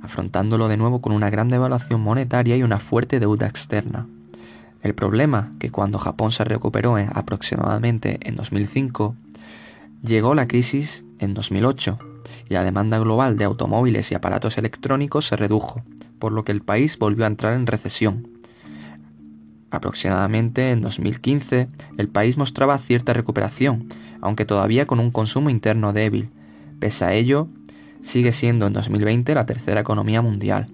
afrontándolo 0.01 0.67
de 0.67 0.77
nuevo 0.77 0.99
con 0.99 1.13
una 1.13 1.29
gran 1.29 1.49
devaluación 1.49 2.01
monetaria 2.01 2.57
y 2.57 2.63
una 2.63 2.79
fuerte 2.79 3.19
deuda 3.19 3.47
externa. 3.47 4.07
El 4.81 4.95
problema, 4.95 5.51
que 5.59 5.69
cuando 5.69 5.99
Japón 5.99 6.31
se 6.31 6.43
recuperó 6.43 6.95
aproximadamente 7.13 8.17
en 8.23 8.35
2005, 8.35 9.15
llegó 10.01 10.33
la 10.33 10.47
crisis 10.47 11.05
en 11.19 11.35
2008 11.35 11.99
y 12.49 12.53
la 12.53 12.63
demanda 12.63 12.97
global 12.97 13.37
de 13.37 13.45
automóviles 13.45 14.11
y 14.11 14.15
aparatos 14.15 14.57
electrónicos 14.57 15.27
se 15.27 15.35
redujo, 15.35 15.83
por 16.19 16.31
lo 16.31 16.43
que 16.43 16.51
el 16.51 16.61
país 16.61 16.99
volvió 16.99 17.23
a 17.23 17.27
entrar 17.27 17.53
en 17.53 17.67
recesión. 17.67 18.27
Aproximadamente 19.71 20.71
en 20.71 20.81
2015, 20.81 21.67
el 21.97 22.09
país 22.09 22.37
mostraba 22.37 22.77
cierta 22.77 23.13
recuperación, 23.13 23.87
aunque 24.21 24.45
todavía 24.45 24.87
con 24.87 24.99
un 24.99 25.11
consumo 25.11 25.49
interno 25.49 25.93
débil. 25.93 26.29
Pese 26.79 27.05
a 27.05 27.13
ello, 27.13 27.47
sigue 28.01 28.31
siendo 28.31 28.67
en 28.67 28.73
2020 28.73 29.33
la 29.35 29.45
tercera 29.45 29.81
economía 29.81 30.21
mundial. 30.21 30.67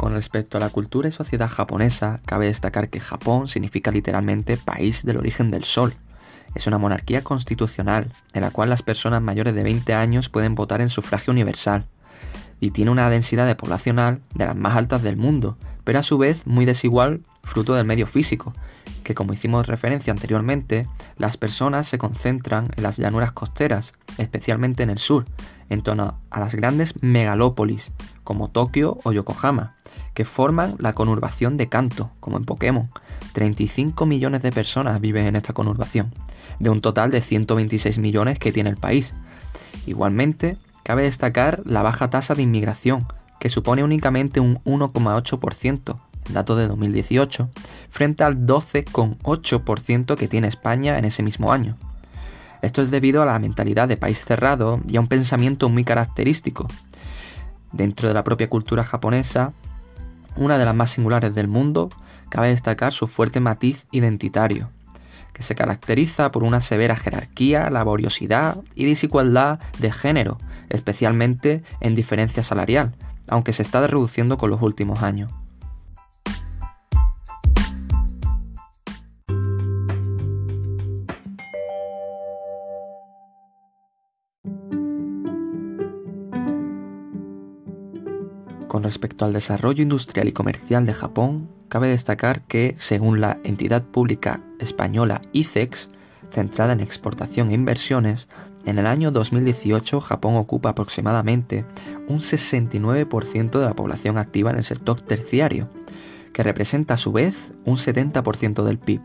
Con 0.00 0.14
respecto 0.14 0.56
a 0.56 0.60
la 0.60 0.70
cultura 0.70 1.10
y 1.10 1.12
sociedad 1.12 1.50
japonesa, 1.50 2.22
cabe 2.24 2.46
destacar 2.46 2.88
que 2.88 3.00
Japón 3.00 3.48
significa 3.48 3.90
literalmente 3.90 4.56
país 4.56 5.04
del 5.04 5.18
origen 5.18 5.50
del 5.50 5.64
sol. 5.64 5.92
Es 6.54 6.66
una 6.66 6.78
monarquía 6.78 7.22
constitucional, 7.22 8.10
en 8.32 8.40
la 8.40 8.50
cual 8.50 8.70
las 8.70 8.82
personas 8.82 9.20
mayores 9.20 9.54
de 9.54 9.62
20 9.62 9.92
años 9.92 10.30
pueden 10.30 10.54
votar 10.54 10.80
en 10.80 10.88
sufragio 10.88 11.32
universal, 11.32 11.84
y 12.60 12.70
tiene 12.70 12.90
una 12.90 13.10
densidad 13.10 13.54
poblacional 13.58 14.22
de 14.34 14.46
las 14.46 14.56
más 14.56 14.74
altas 14.74 15.02
del 15.02 15.18
mundo, 15.18 15.58
pero 15.84 15.98
a 15.98 16.02
su 16.02 16.16
vez 16.16 16.46
muy 16.46 16.64
desigual 16.64 17.20
fruto 17.42 17.74
del 17.74 17.84
medio 17.84 18.06
físico, 18.06 18.54
que 19.04 19.14
como 19.14 19.34
hicimos 19.34 19.66
referencia 19.66 20.14
anteriormente, 20.14 20.88
las 21.18 21.36
personas 21.36 21.86
se 21.86 21.98
concentran 21.98 22.70
en 22.74 22.84
las 22.84 22.96
llanuras 22.96 23.32
costeras, 23.32 23.92
especialmente 24.16 24.82
en 24.82 24.88
el 24.88 24.98
sur, 24.98 25.26
en 25.68 25.82
torno 25.82 26.18
a 26.30 26.40
las 26.40 26.54
grandes 26.54 27.02
megalópolis, 27.02 27.92
como 28.24 28.48
Tokio 28.48 28.98
o 29.04 29.12
Yokohama, 29.12 29.76
que 30.14 30.24
forman 30.24 30.76
la 30.78 30.92
conurbación 30.92 31.56
de 31.56 31.68
Kanto, 31.68 32.10
como 32.20 32.36
en 32.36 32.44
Pokémon. 32.44 32.88
35 33.32 34.06
millones 34.06 34.42
de 34.42 34.52
personas 34.52 35.00
viven 35.00 35.26
en 35.26 35.36
esta 35.36 35.52
conurbación, 35.52 36.14
de 36.58 36.70
un 36.70 36.80
total 36.80 37.10
de 37.10 37.20
126 37.20 37.98
millones 37.98 38.38
que 38.38 38.52
tiene 38.52 38.70
el 38.70 38.76
país. 38.76 39.14
Igualmente, 39.86 40.56
cabe 40.82 41.02
destacar 41.02 41.62
la 41.64 41.82
baja 41.82 42.10
tasa 42.10 42.34
de 42.34 42.42
inmigración, 42.42 43.06
que 43.38 43.48
supone 43.48 43.84
únicamente 43.84 44.40
un 44.40 44.56
1,8%, 44.64 46.00
dato 46.30 46.56
de 46.56 46.68
2018, 46.68 47.50
frente 47.88 48.24
al 48.24 48.46
12,8% 48.46 50.16
que 50.16 50.28
tiene 50.28 50.48
España 50.48 50.98
en 50.98 51.04
ese 51.04 51.22
mismo 51.22 51.52
año. 51.52 51.76
Esto 52.62 52.82
es 52.82 52.90
debido 52.90 53.22
a 53.22 53.26
la 53.26 53.38
mentalidad 53.38 53.88
de 53.88 53.96
país 53.96 54.22
cerrado 54.24 54.80
y 54.86 54.96
a 54.96 55.00
un 55.00 55.06
pensamiento 55.06 55.68
muy 55.70 55.84
característico. 55.84 56.68
Dentro 57.72 58.08
de 58.08 58.14
la 58.14 58.24
propia 58.24 58.50
cultura 58.50 58.84
japonesa, 58.84 59.52
una 60.36 60.58
de 60.58 60.64
las 60.64 60.74
más 60.74 60.90
singulares 60.90 61.34
del 61.34 61.48
mundo, 61.48 61.90
cabe 62.28 62.48
destacar 62.48 62.92
su 62.92 63.06
fuerte 63.06 63.40
matiz 63.40 63.86
identitario, 63.90 64.70
que 65.32 65.42
se 65.42 65.54
caracteriza 65.54 66.30
por 66.30 66.42
una 66.42 66.60
severa 66.60 66.96
jerarquía, 66.96 67.70
laboriosidad 67.70 68.58
y 68.74 68.86
desigualdad 68.86 69.60
de 69.78 69.92
género, 69.92 70.38
especialmente 70.68 71.62
en 71.80 71.94
diferencia 71.94 72.42
salarial, 72.42 72.94
aunque 73.28 73.52
se 73.52 73.62
está 73.62 73.86
reduciendo 73.86 74.38
con 74.38 74.50
los 74.50 74.62
últimos 74.62 75.02
años. 75.02 75.30
Respecto 88.90 89.24
al 89.24 89.32
desarrollo 89.32 89.84
industrial 89.84 90.26
y 90.26 90.32
comercial 90.32 90.84
de 90.84 90.92
Japón, 90.92 91.48
cabe 91.68 91.86
destacar 91.86 92.42
que, 92.42 92.74
según 92.76 93.20
la 93.20 93.38
entidad 93.44 93.84
pública 93.84 94.42
española 94.58 95.20
ICEX, 95.32 95.90
centrada 96.32 96.72
en 96.72 96.80
exportación 96.80 97.50
e 97.50 97.54
inversiones, 97.54 98.26
en 98.64 98.78
el 98.78 98.88
año 98.88 99.12
2018 99.12 100.00
Japón 100.00 100.34
ocupa 100.34 100.70
aproximadamente 100.70 101.64
un 102.08 102.18
69% 102.18 103.60
de 103.60 103.64
la 103.64 103.74
población 103.74 104.18
activa 104.18 104.50
en 104.50 104.56
el 104.56 104.64
sector 104.64 105.00
terciario, 105.00 105.68
que 106.32 106.42
representa 106.42 106.94
a 106.94 106.96
su 106.96 107.12
vez 107.12 107.52
un 107.64 107.76
70% 107.76 108.64
del 108.64 108.80
PIB. 108.80 109.02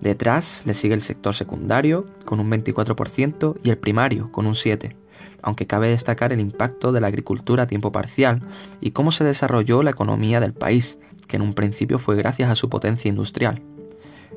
Detrás 0.00 0.62
le 0.64 0.72
sigue 0.72 0.94
el 0.94 1.02
sector 1.02 1.34
secundario 1.34 2.06
con 2.24 2.40
un 2.40 2.50
24% 2.50 3.58
y 3.62 3.68
el 3.68 3.76
primario 3.76 4.32
con 4.32 4.46
un 4.46 4.54
7% 4.54 5.01
aunque 5.42 5.66
cabe 5.66 5.88
destacar 5.88 6.32
el 6.32 6.40
impacto 6.40 6.92
de 6.92 7.00
la 7.00 7.08
agricultura 7.08 7.64
a 7.64 7.66
tiempo 7.66 7.92
parcial 7.92 8.40
y 8.80 8.92
cómo 8.92 9.12
se 9.12 9.24
desarrolló 9.24 9.82
la 9.82 9.90
economía 9.90 10.40
del 10.40 10.54
país, 10.54 10.98
que 11.26 11.36
en 11.36 11.42
un 11.42 11.54
principio 11.54 11.98
fue 11.98 12.16
gracias 12.16 12.50
a 12.50 12.56
su 12.56 12.68
potencia 12.68 13.08
industrial. 13.08 13.62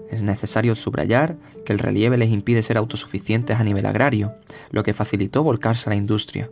Es 0.10 0.22
necesario 0.22 0.76
subrayar 0.76 1.38
que 1.66 1.74
el 1.74 1.80
relieve 1.80 2.18
les 2.18 2.30
impide 2.30 2.64
ser 2.64 2.78
autosuficientes 2.78 3.58
a 3.60 3.64
nivel 3.64 3.86
agrario, 3.86 4.34
lo 4.72 4.84
que 4.84 4.94
facilitó 4.94 5.44
volcarse 5.44 5.90
a 5.90 5.92
la 5.92 5.96
industria. 5.96 6.50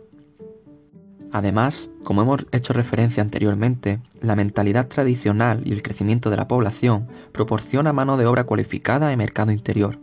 Además, 1.32 1.90
como 2.04 2.22
hemos 2.22 2.46
hecho 2.52 2.72
referencia 2.72 3.20
anteriormente, 3.20 4.00
la 4.20 4.36
mentalidad 4.36 4.86
tradicional 4.86 5.62
y 5.64 5.72
el 5.72 5.82
crecimiento 5.82 6.30
de 6.30 6.36
la 6.36 6.46
población 6.46 7.08
proporciona 7.32 7.92
mano 7.92 8.16
de 8.16 8.26
obra 8.26 8.44
cualificada 8.44 9.12
en 9.12 9.18
mercado 9.18 9.50
interior, 9.50 9.98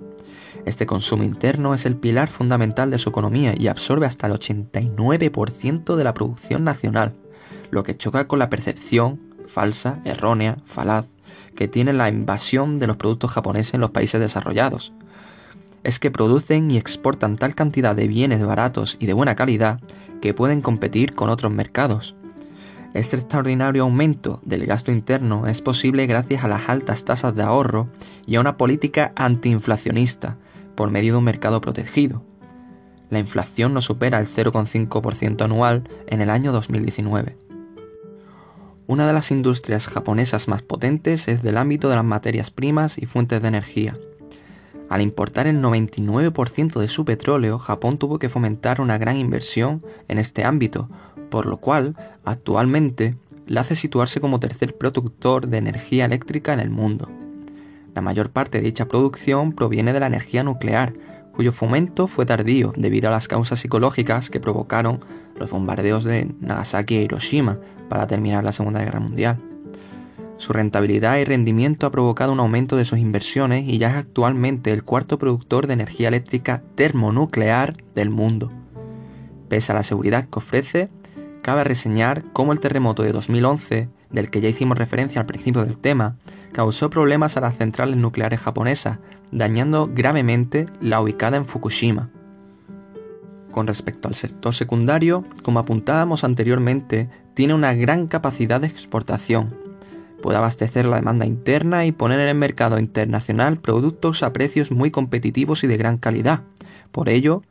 este 0.66 0.86
consumo 0.86 1.24
interno 1.24 1.74
es 1.74 1.86
el 1.86 1.96
pilar 1.96 2.30
fundamental 2.30 2.92
de 2.92 2.98
su 2.98 3.10
economía 3.10 3.54
y 3.58 3.68
absorbe 3.68 4.06
hasta 4.06 4.28
el 4.28 4.34
89% 4.34 5.96
de 5.96 6.04
la 6.04 6.14
producción 6.14 6.64
nacional, 6.64 7.14
lo 7.72 7.84
que 7.84 7.98
choca 7.98 8.28
con 8.28 8.40
la 8.40 8.50
percepción 8.50 9.20
falsa, 9.48 10.00
errónea, 10.06 10.58
falaz, 10.66 11.08
que 11.56 11.68
tiene 11.68 11.94
la 11.94 12.10
invasión 12.10 12.80
de 12.80 12.88
los 12.88 12.98
productos 12.98 13.32
japoneses 13.32 13.74
en 13.74 13.82
los 13.82 13.92
países 13.92 14.20
desarrollados. 14.20 14.94
Es 15.84 16.00
que 16.00 16.12
producen 16.12 16.72
y 16.72 16.78
exportan 16.78 17.38
tal 17.38 17.56
cantidad 17.56 17.96
de 17.96 18.08
bienes 18.08 18.46
baratos 18.46 18.98
y 19.00 19.08
de 19.08 19.14
buena 19.14 19.36
calidad 19.36 19.80
que 20.22 20.34
pueden 20.34 20.62
competir 20.62 21.16
con 21.16 21.30
otros 21.30 21.52
mercados. 21.52 22.16
Este 22.94 23.16
extraordinario 23.16 23.84
aumento 23.84 24.42
del 24.44 24.66
gasto 24.66 24.92
interno 24.92 25.48
es 25.48 25.62
posible 25.62 26.08
gracias 26.08 26.44
a 26.44 26.50
las 26.50 26.68
altas 26.68 27.06
tasas 27.06 27.34
de 27.34 27.44
ahorro 27.44 27.88
y 28.28 28.36
a 28.36 28.42
una 28.42 28.58
política 28.58 29.14
antiinflacionista 29.16 30.38
por 30.76 30.92
medio 30.92 31.14
de 31.14 31.20
un 31.20 31.24
mercado 31.24 31.62
protegido. 31.62 32.22
La 33.10 33.20
inflación 33.20 33.74
no 33.74 33.82
supera 33.82 34.20
el 34.20 34.28
0,5% 34.28 35.42
anual 35.42 35.88
en 36.08 36.22
el 36.22 36.30
año 36.30 36.52
2019. 36.52 37.38
Una 38.88 39.08
de 39.08 39.14
las 39.14 39.32
industrias 39.32 39.88
japonesas 39.88 40.50
más 40.50 40.62
potentes 40.62 41.30
es 41.30 41.42
del 41.44 41.56
ámbito 41.56 41.90
de 41.90 41.96
las 41.96 42.04
materias 42.04 42.52
primas 42.52 42.98
y 42.98 43.06
fuentes 43.06 43.42
de 43.42 43.48
energía. 43.48 43.96
Al 44.90 45.00
importar 45.00 45.48
el 45.48 45.62
99% 45.62 46.78
de 46.78 46.90
su 46.90 47.06
petróleo, 47.06 47.58
Japón 47.58 47.98
tuvo 47.98 48.20
que 48.20 48.28
fomentar 48.28 48.82
una 48.82 48.98
gran 48.98 49.16
inversión 49.16 49.82
en 50.10 50.18
este 50.18 50.44
ámbito, 50.44 50.90
por 51.32 51.48
lo 51.48 51.58
cual 51.58 51.96
actualmente 52.24 53.16
le 53.48 53.60
hace 53.60 53.76
situarse 53.76 54.22
como 54.22 54.40
tercer 54.40 54.78
productor 54.78 55.48
de 55.48 55.58
energía 55.58 56.06
eléctrica 56.06 56.54
en 56.54 56.60
el 56.60 56.70
mundo. 56.70 57.10
La 57.96 58.02
mayor 58.02 58.30
parte 58.30 58.60
de 58.60 58.66
dicha 58.66 58.88
producción 58.88 59.54
proviene 59.54 59.94
de 59.94 60.00
la 60.00 60.08
energía 60.08 60.44
nuclear, 60.44 60.94
cuyo 61.34 61.52
fomento 61.52 62.08
fue 62.08 62.26
tardío 62.26 62.74
debido 62.78 63.08
a 63.08 63.12
las 63.12 63.28
causas 63.28 63.60
psicológicas 63.60 64.30
que 64.30 64.40
provocaron 64.40 65.00
los 65.40 65.50
bombardeos 65.50 66.04
de 66.04 66.34
Nagasaki 66.40 66.98
e 66.98 67.04
Hiroshima 67.04 67.58
para 67.90 68.06
terminar 68.06 68.44
la 68.44 68.52
Segunda 68.52 68.84
Guerra 68.84 69.00
Mundial. 69.00 69.40
Su 70.38 70.54
rentabilidad 70.54 71.18
y 71.18 71.24
rendimiento 71.24 71.86
ha 71.86 71.92
provocado 71.92 72.34
un 72.34 72.40
aumento 72.40 72.76
de 72.76 72.86
sus 72.86 73.00
inversiones 73.00 73.68
y 73.68 73.78
ya 73.78 73.90
es 73.92 73.96
actualmente 73.96 74.72
el 74.72 74.84
cuarto 74.84 75.18
productor 75.18 75.68
de 75.68 75.74
energía 75.74 76.08
eléctrica 76.08 76.64
termonuclear 76.76 77.76
del 77.96 78.10
mundo. 78.10 78.52
Pese 79.50 79.72
a 79.72 79.76
la 79.76 79.84
seguridad 79.84 80.30
que 80.30 80.40
ofrece, 80.40 80.90
cabe 81.42 81.64
reseñar 81.64 82.24
cómo 82.34 82.54
el 82.54 82.60
terremoto 82.60 83.04
de 83.04 83.12
2011, 83.12 83.90
del 84.10 84.30
que 84.30 84.42
ya 84.42 84.50
hicimos 84.50 84.78
referencia 84.78 85.22
al 85.22 85.28
principio 85.28 85.64
del 85.64 85.78
tema, 85.78 86.18
causó 86.52 86.90
problemas 86.90 87.38
a 87.38 87.42
las 87.42 87.58
centrales 87.58 87.98
nucleares 87.98 88.40
japonesas, 88.40 89.00
dañando 89.32 89.90
gravemente 89.94 90.66
la 90.80 91.02
ubicada 91.02 91.38
en 91.38 91.46
Fukushima. 91.46 92.10
Con 93.52 93.68
respecto 93.68 94.08
al 94.08 94.16
sector 94.16 94.54
secundario, 94.54 95.26
como 95.44 95.60
apuntábamos 95.60 96.24
anteriormente, 96.24 97.10
tiene 97.34 97.54
una 97.54 97.74
gran 97.74 98.08
capacidad 98.08 98.62
de 98.62 98.68
exportación. 98.68 99.56
Puede 100.22 100.38
abastecer 100.38 100.86
la 100.86 100.98
demanda 100.98 101.26
interna 101.26 101.86
y 101.86 101.92
poner 101.92 102.20
en 102.20 102.28
el 102.30 102.36
mercado 102.36 102.80
internacional 102.80 103.58
productos 103.58 104.24
a 104.24 104.32
precios 104.32 104.72
muy 104.72 104.92
competitivos 104.92 105.64
y 105.64 105.68
de 105.68 105.78
gran 105.78 105.98
calidad. 105.98 106.44
Por 106.92 107.10
ello, 107.10 107.42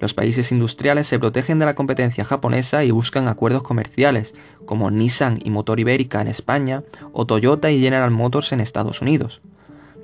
los 0.00 0.14
países 0.14 0.50
industriales 0.50 1.06
se 1.06 1.18
protegen 1.18 1.58
de 1.58 1.66
la 1.66 1.74
competencia 1.74 2.24
japonesa 2.24 2.82
y 2.84 2.90
buscan 2.90 3.28
acuerdos 3.28 3.62
comerciales, 3.62 4.34
como 4.64 4.90
Nissan 4.90 5.38
y 5.44 5.50
Motor 5.50 5.78
Ibérica 5.78 6.20
en 6.20 6.28
España 6.28 6.82
o 7.12 7.26
Toyota 7.26 7.70
y 7.70 7.80
General 7.80 8.10
Motors 8.10 8.52
en 8.52 8.60
Estados 8.60 9.02
Unidos. 9.02 9.42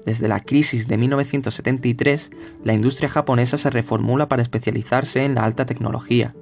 Desde 0.05 0.29
la 0.29 0.41
crisis 0.41 0.87
de 0.87 0.99
1973, 0.99 2.31
la 2.63 2.75
industria 2.75 3.09
japonesa 3.09 3.59
se 3.59 3.71
reformula 3.71 4.29
para 4.29 4.43
especializarse 4.43 5.25
en 5.25 5.35
la 5.35 5.45
alta 5.45 5.67
tecnología, 5.67 6.33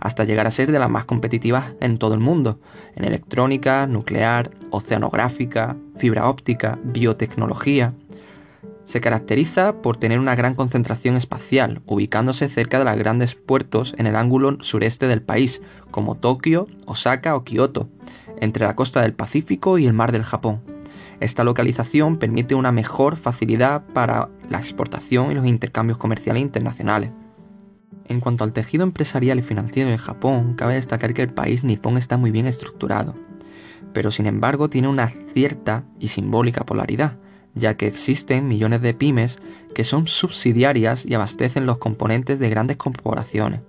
hasta 0.00 0.24
llegar 0.24 0.46
a 0.46 0.50
ser 0.50 0.70
de 0.70 0.78
las 0.78 0.90
más 0.90 1.06
competitivas 1.06 1.72
en 1.80 1.96
todo 1.96 2.12
el 2.12 2.20
mundo, 2.20 2.58
en 2.96 3.04
electrónica, 3.04 3.86
nuclear, 3.86 4.50
oceanográfica, 4.70 5.76
fibra 5.96 6.28
óptica, 6.28 6.78
biotecnología, 6.84 7.94
se 8.84 9.00
caracteriza 9.00 9.80
por 9.80 9.96
tener 9.96 10.18
una 10.18 10.34
gran 10.34 10.54
concentración 10.54 11.16
espacial, 11.16 11.82
ubicándose 11.86 12.48
cerca 12.48 12.78
de 12.78 12.84
los 12.84 12.96
grandes 12.96 13.34
puertos 13.34 13.94
en 13.98 14.06
el 14.06 14.16
ángulo 14.16 14.58
sureste 14.60 15.06
del 15.06 15.22
país, 15.22 15.62
como 15.90 16.16
Tokio, 16.16 16.66
Osaka 16.86 17.34
o 17.34 17.44
Kioto, 17.44 17.88
entre 18.40 18.66
la 18.66 18.76
costa 18.76 19.02
del 19.02 19.14
Pacífico 19.14 19.78
y 19.78 19.86
el 19.86 19.92
mar 19.92 20.12
del 20.12 20.22
Japón. 20.22 20.62
Esta 21.20 21.44
localización 21.44 22.18
permite 22.18 22.54
una 22.54 22.72
mejor 22.72 23.16
facilidad 23.16 23.84
para 23.94 24.28
la 24.48 24.58
exportación 24.58 25.32
y 25.32 25.34
los 25.34 25.46
intercambios 25.46 25.98
comerciales 25.98 26.42
internacionales. 26.42 27.10
En 28.06 28.20
cuanto 28.20 28.44
al 28.44 28.52
tejido 28.52 28.84
empresarial 28.84 29.38
y 29.38 29.42
financiero 29.42 29.90
de 29.90 29.96
Japón, 29.96 30.54
cabe 30.54 30.74
destacar 30.74 31.14
que 31.14 31.22
el 31.22 31.32
país 31.32 31.64
nipón 31.64 31.96
está 31.96 32.18
muy 32.18 32.30
bien 32.30 32.46
estructurado, 32.46 33.14
pero 33.94 34.10
sin 34.10 34.26
embargo 34.26 34.68
tiene 34.68 34.88
una 34.88 35.10
cierta 35.32 35.84
y 35.98 36.08
simbólica 36.08 36.66
polaridad, 36.66 37.16
ya 37.54 37.76
que 37.76 37.86
existen 37.86 38.48
millones 38.48 38.82
de 38.82 38.94
pymes 38.94 39.38
que 39.74 39.84
son 39.84 40.06
subsidiarias 40.06 41.06
y 41.06 41.14
abastecen 41.14 41.66
los 41.66 41.78
componentes 41.78 42.38
de 42.38 42.50
grandes 42.50 42.76
corporaciones. 42.76 43.60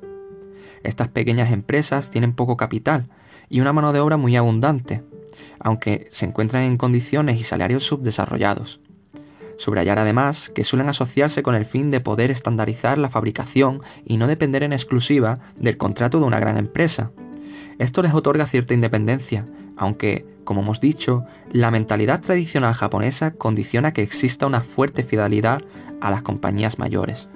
Estas 0.83 1.07
pequeñas 1.07 1.51
empresas 1.51 2.09
tienen 2.09 2.33
poco 2.33 2.57
capital 2.57 3.07
y 3.49 3.61
una 3.61 3.73
mano 3.73 3.93
de 3.93 3.99
obra 3.99 4.17
muy 4.17 4.35
abundante, 4.35 5.03
aunque 5.59 6.07
se 6.11 6.25
encuentran 6.25 6.63
en 6.63 6.77
condiciones 6.77 7.39
y 7.39 7.43
salarios 7.43 7.83
subdesarrollados. 7.83 8.79
Subrayar 9.57 9.99
además 9.99 10.49
que 10.49 10.63
suelen 10.63 10.89
asociarse 10.89 11.41
con 11.41 11.55
el 11.55 11.65
fin 11.65 11.89
de 11.89 12.01
poder 12.01 12.29
estandarizar 12.29 12.97
la 12.97 13.09
fabricación 13.09 13.81
y 14.05 14.17
no 14.17 14.27
depender 14.27 14.63
en 14.63 14.73
exclusiva 14.73 15.39
del 15.55 15.77
contrato 15.77 16.19
de 16.19 16.25
una 16.25 16.39
gran 16.39 16.57
empresa. 16.57 17.11
Esto 17.79 18.01
les 18.01 18.13
otorga 18.13 18.47
cierta 18.47 18.73
independencia, 18.73 19.47
aunque, 19.77 20.25
como 20.43 20.61
hemos 20.61 20.79
dicho, 20.79 21.25
la 21.51 21.71
mentalidad 21.71 22.21
tradicional 22.21 22.73
japonesa 22.73 23.31
condiciona 23.31 23.93
que 23.93 24.01
exista 24.01 24.47
una 24.47 24.61
fuerte 24.61 25.03
fidelidad 25.03 25.61
a 26.01 26.11
las 26.11 26.23
compañías 26.23 26.79
mayores. 26.79 27.29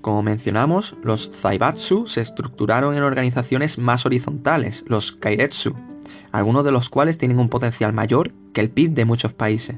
Como 0.00 0.22
mencionamos, 0.22 0.96
los 1.02 1.30
Zaibatsu 1.30 2.06
se 2.06 2.20
estructuraron 2.20 2.94
en 2.94 3.02
organizaciones 3.02 3.78
más 3.78 4.06
horizontales, 4.06 4.84
los 4.86 5.12
Kairetsu, 5.12 5.74
algunos 6.32 6.64
de 6.64 6.72
los 6.72 6.88
cuales 6.88 7.18
tienen 7.18 7.38
un 7.38 7.48
potencial 7.48 7.92
mayor 7.92 8.32
que 8.52 8.60
el 8.60 8.70
PIB 8.70 8.92
de 8.92 9.04
muchos 9.04 9.32
países. 9.32 9.76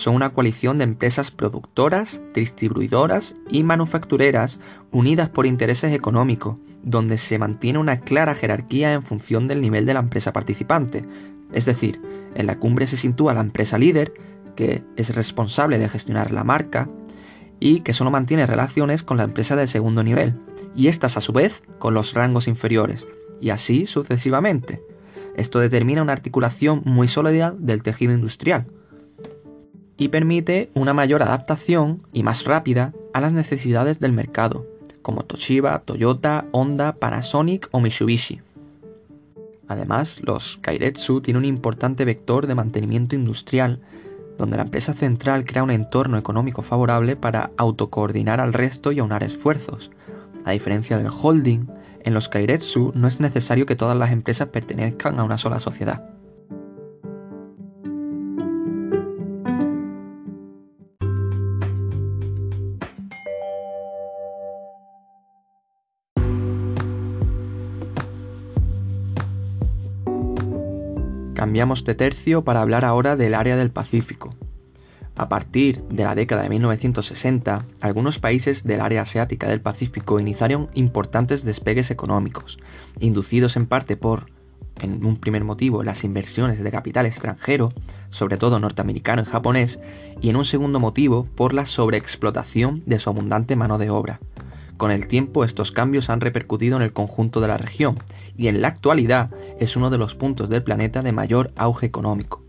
Son 0.00 0.14
una 0.14 0.30
coalición 0.30 0.78
de 0.78 0.84
empresas 0.84 1.30
productoras, 1.30 2.22
distribuidoras 2.32 3.36
y 3.50 3.64
manufactureras 3.64 4.58
unidas 4.92 5.28
por 5.28 5.44
intereses 5.44 5.92
económicos, 5.92 6.56
donde 6.82 7.18
se 7.18 7.38
mantiene 7.38 7.78
una 7.78 8.00
clara 8.00 8.34
jerarquía 8.34 8.94
en 8.94 9.02
función 9.02 9.46
del 9.46 9.60
nivel 9.60 9.84
de 9.84 9.92
la 9.92 10.00
empresa 10.00 10.32
participante. 10.32 11.04
Es 11.52 11.66
decir, 11.66 12.00
en 12.34 12.46
la 12.46 12.58
cumbre 12.58 12.86
se 12.86 12.96
sitúa 12.96 13.34
la 13.34 13.42
empresa 13.42 13.76
líder, 13.76 14.14
que 14.56 14.82
es 14.96 15.14
responsable 15.14 15.78
de 15.78 15.90
gestionar 15.90 16.32
la 16.32 16.44
marca, 16.44 16.88
y 17.58 17.80
que 17.80 17.92
solo 17.92 18.10
mantiene 18.10 18.46
relaciones 18.46 19.02
con 19.02 19.18
la 19.18 19.24
empresa 19.24 19.54
del 19.54 19.68
segundo 19.68 20.02
nivel, 20.02 20.34
y 20.74 20.88
estas 20.88 21.18
a 21.18 21.20
su 21.20 21.34
vez 21.34 21.62
con 21.78 21.92
los 21.92 22.14
rangos 22.14 22.48
inferiores, 22.48 23.06
y 23.38 23.50
así 23.50 23.84
sucesivamente. 23.84 24.82
Esto 25.36 25.58
determina 25.58 26.00
una 26.00 26.14
articulación 26.14 26.80
muy 26.86 27.06
sólida 27.06 27.54
del 27.58 27.82
tejido 27.82 28.14
industrial 28.14 28.66
y 30.00 30.08
permite 30.08 30.70
una 30.72 30.94
mayor 30.94 31.22
adaptación 31.22 32.02
y 32.14 32.22
más 32.22 32.44
rápida 32.44 32.94
a 33.12 33.20
las 33.20 33.34
necesidades 33.34 34.00
del 34.00 34.12
mercado, 34.12 34.66
como 35.02 35.24
Toshiba, 35.24 35.78
Toyota, 35.80 36.46
Honda, 36.52 36.94
Panasonic 36.94 37.68
o 37.70 37.80
Mitsubishi. 37.80 38.40
Además, 39.68 40.22
los 40.24 40.56
Kairetsu 40.56 41.20
tienen 41.20 41.40
un 41.40 41.44
importante 41.44 42.06
vector 42.06 42.46
de 42.46 42.54
mantenimiento 42.54 43.14
industrial, 43.14 43.82
donde 44.38 44.56
la 44.56 44.62
empresa 44.62 44.94
central 44.94 45.44
crea 45.44 45.64
un 45.64 45.70
entorno 45.70 46.16
económico 46.16 46.62
favorable 46.62 47.14
para 47.14 47.50
autocoordinar 47.58 48.40
al 48.40 48.54
resto 48.54 48.92
y 48.92 49.00
aunar 49.00 49.22
esfuerzos. 49.22 49.90
A 50.46 50.52
diferencia 50.52 50.96
del 50.96 51.08
holding, 51.12 51.66
en 52.04 52.14
los 52.14 52.30
Kairetsu 52.30 52.92
no 52.94 53.06
es 53.06 53.20
necesario 53.20 53.66
que 53.66 53.76
todas 53.76 53.98
las 53.98 54.12
empresas 54.12 54.48
pertenezcan 54.48 55.20
a 55.20 55.24
una 55.24 55.36
sola 55.36 55.60
sociedad. 55.60 56.19
Cambiamos 71.50 71.82
de 71.82 71.96
tercio 71.96 72.44
para 72.44 72.60
hablar 72.60 72.84
ahora 72.84 73.16
del 73.16 73.34
área 73.34 73.56
del 73.56 73.72
Pacífico. 73.72 74.36
A 75.16 75.28
partir 75.28 75.82
de 75.88 76.04
la 76.04 76.14
década 76.14 76.44
de 76.44 76.48
1960, 76.48 77.62
algunos 77.80 78.20
países 78.20 78.62
del 78.62 78.80
área 78.80 79.02
asiática 79.02 79.48
del 79.48 79.60
Pacífico 79.60 80.20
iniciaron 80.20 80.68
importantes 80.74 81.44
despegues 81.44 81.90
económicos, 81.90 82.58
inducidos 83.00 83.56
en 83.56 83.66
parte 83.66 83.96
por, 83.96 84.26
en 84.78 85.04
un 85.04 85.16
primer 85.16 85.42
motivo, 85.42 85.82
las 85.82 86.04
inversiones 86.04 86.62
de 86.62 86.70
capital 86.70 87.04
extranjero, 87.04 87.72
sobre 88.10 88.36
todo 88.36 88.60
norteamericano 88.60 89.22
y 89.22 89.24
japonés, 89.24 89.80
y 90.20 90.28
en 90.28 90.36
un 90.36 90.44
segundo 90.44 90.78
motivo, 90.78 91.24
por 91.34 91.52
la 91.52 91.66
sobreexplotación 91.66 92.84
de 92.86 93.00
su 93.00 93.10
abundante 93.10 93.56
mano 93.56 93.76
de 93.76 93.90
obra. 93.90 94.20
Con 94.80 94.92
el 94.92 95.08
tiempo 95.08 95.44
estos 95.44 95.72
cambios 95.72 96.08
han 96.08 96.22
repercutido 96.22 96.76
en 96.78 96.82
el 96.82 96.94
conjunto 96.94 97.42
de 97.42 97.48
la 97.48 97.58
región, 97.58 97.98
y 98.34 98.48
en 98.48 98.62
la 98.62 98.68
actualidad 98.68 99.28
es 99.58 99.76
uno 99.76 99.90
de 99.90 99.98
los 99.98 100.14
puntos 100.14 100.48
del 100.48 100.62
planeta 100.62 101.02
de 101.02 101.12
mayor 101.12 101.52
auge 101.54 101.84
económico. 101.84 102.42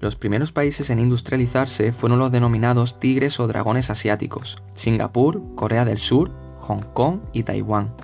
Los 0.00 0.16
primeros 0.16 0.50
países 0.50 0.90
en 0.90 0.98
industrializarse 0.98 1.92
fueron 1.92 2.18
los 2.18 2.32
denominados 2.32 2.98
tigres 2.98 3.38
o 3.38 3.46
dragones 3.46 3.90
asiáticos, 3.90 4.60
Singapur, 4.74 5.40
Corea 5.54 5.84
del 5.84 5.98
Sur, 5.98 6.32
Hong 6.56 6.82
Kong 6.94 7.20
y 7.32 7.44
Taiwán. 7.44 7.94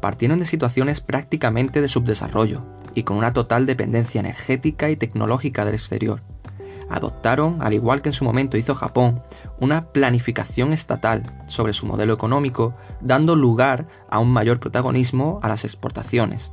Partieron 0.00 0.38
de 0.38 0.46
situaciones 0.46 1.02
prácticamente 1.02 1.82
de 1.82 1.88
subdesarrollo 1.88 2.64
y 2.94 3.02
con 3.02 3.18
una 3.18 3.34
total 3.34 3.66
dependencia 3.66 4.20
energética 4.20 4.88
y 4.88 4.96
tecnológica 4.96 5.66
del 5.66 5.74
exterior. 5.74 6.22
Adoptaron, 6.90 7.60
al 7.60 7.74
igual 7.74 8.00
que 8.00 8.08
en 8.08 8.14
su 8.14 8.24
momento 8.24 8.56
hizo 8.56 8.74
Japón, 8.74 9.22
una 9.60 9.92
planificación 9.92 10.72
estatal 10.72 11.22
sobre 11.46 11.72
su 11.72 11.86
modelo 11.86 12.14
económico, 12.14 12.74
dando 13.00 13.36
lugar 13.36 13.86
a 14.08 14.18
un 14.18 14.32
mayor 14.32 14.58
protagonismo 14.58 15.38
a 15.42 15.48
las 15.48 15.64
exportaciones. 15.64 16.50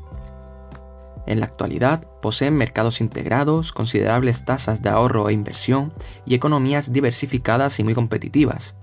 En 1.25 1.39
la 1.39 1.47
actualidad 1.47 2.05
poseen 2.21 2.55
mercados 2.55 3.01
integrados, 3.01 3.71
considerables 3.71 4.45
tasas 4.45 4.81
de 4.81 4.89
ahorro 4.89 5.29
e 5.29 5.33
inversión 5.33 5.93
y 6.25 6.35
economías 6.35 6.91
diversificadas 6.91 7.79
y 7.79 7.83
muy 7.83 7.95
competitivas, 7.95 8.75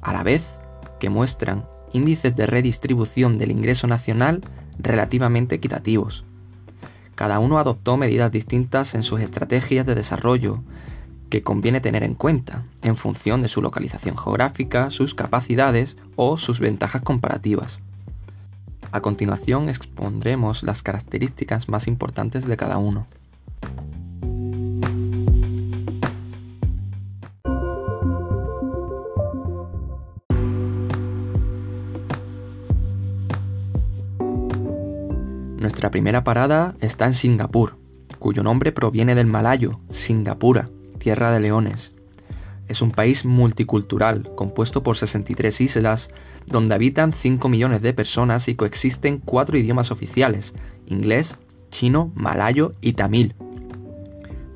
a 0.00 0.12
la 0.12 0.22
vez 0.22 0.58
que 1.00 1.10
muestran 1.10 1.66
índices 1.92 2.36
de 2.36 2.46
redistribución 2.46 3.38
del 3.38 3.50
ingreso 3.50 3.86
nacional 3.86 4.42
relativamente 4.78 5.56
equitativos. 5.56 6.24
Cada 7.14 7.38
uno 7.38 7.58
adoptó 7.58 7.96
medidas 7.96 8.30
distintas 8.30 8.94
en 8.94 9.02
sus 9.02 9.20
estrategias 9.20 9.86
de 9.86 9.94
desarrollo 9.94 10.62
que 11.30 11.42
conviene 11.42 11.80
tener 11.80 12.02
en 12.04 12.14
cuenta 12.14 12.64
en 12.82 12.96
función 12.96 13.42
de 13.42 13.48
su 13.48 13.62
localización 13.62 14.16
geográfica, 14.16 14.90
sus 14.90 15.14
capacidades 15.14 15.96
o 16.14 16.38
sus 16.38 16.60
ventajas 16.60 17.02
comparativas. 17.02 17.80
A 18.92 19.00
continuación 19.00 19.68
expondremos 19.68 20.62
las 20.62 20.82
características 20.82 21.68
más 21.68 21.86
importantes 21.86 22.46
de 22.46 22.56
cada 22.56 22.78
uno. 22.78 23.06
Nuestra 35.58 35.90
primera 35.90 36.22
parada 36.22 36.76
está 36.80 37.06
en 37.06 37.14
Singapur, 37.14 37.76
cuyo 38.20 38.44
nombre 38.44 38.70
proviene 38.70 39.16
del 39.16 39.26
malayo, 39.26 39.80
Singapura, 39.90 40.70
tierra 41.06 41.30
de 41.30 41.38
leones. 41.38 41.92
Es 42.66 42.82
un 42.82 42.90
país 42.90 43.24
multicultural, 43.24 44.28
compuesto 44.34 44.82
por 44.82 44.96
63 44.96 45.60
islas, 45.60 46.10
donde 46.46 46.74
habitan 46.74 47.12
5 47.12 47.48
millones 47.48 47.80
de 47.80 47.94
personas 47.94 48.48
y 48.48 48.56
coexisten 48.56 49.18
cuatro 49.18 49.56
idiomas 49.56 49.92
oficiales, 49.92 50.52
inglés, 50.84 51.38
chino, 51.70 52.10
malayo 52.16 52.72
y 52.80 52.94
tamil. 52.94 53.36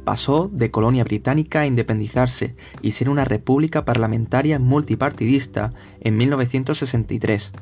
Pasó 0.04 0.50
de 0.52 0.72
colonia 0.72 1.04
británica 1.04 1.60
a 1.60 1.66
independizarse 1.66 2.56
y 2.82 2.90
ser 2.90 3.08
una 3.08 3.24
república 3.24 3.84
parlamentaria 3.84 4.58
multipartidista 4.58 5.70
en 6.00 6.16
1963. 6.16 7.52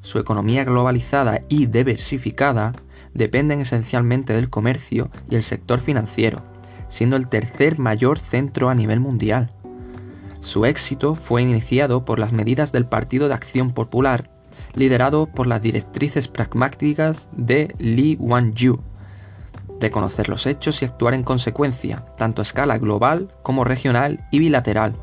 Su 0.00 0.18
economía 0.18 0.64
globalizada 0.64 1.38
y 1.48 1.66
diversificada 1.66 2.72
dependen 3.14 3.60
esencialmente 3.60 4.32
del 4.32 4.50
comercio 4.50 5.10
y 5.30 5.36
el 5.36 5.44
sector 5.44 5.78
financiero, 5.78 6.42
siendo 6.90 7.16
el 7.16 7.28
tercer 7.28 7.78
mayor 7.78 8.18
centro 8.18 8.68
a 8.68 8.74
nivel 8.74 9.00
mundial. 9.00 9.48
Su 10.40 10.66
éxito 10.66 11.14
fue 11.14 11.42
iniciado 11.42 12.04
por 12.04 12.18
las 12.18 12.32
medidas 12.32 12.72
del 12.72 12.84
Partido 12.84 13.28
de 13.28 13.34
Acción 13.34 13.70
Popular, 13.70 14.30
liderado 14.74 15.26
por 15.26 15.46
las 15.46 15.62
directrices 15.62 16.28
pragmáticas 16.28 17.28
de 17.32 17.74
Lee 17.78 18.16
Kuan-yew. 18.16 18.80
Reconocer 19.80 20.28
los 20.28 20.46
hechos 20.46 20.82
y 20.82 20.84
actuar 20.84 21.14
en 21.14 21.22
consecuencia, 21.22 22.04
tanto 22.18 22.42
a 22.42 22.44
escala 22.44 22.78
global 22.78 23.32
como 23.42 23.64
regional 23.64 24.26
y 24.30 24.40
bilateral. 24.40 24.96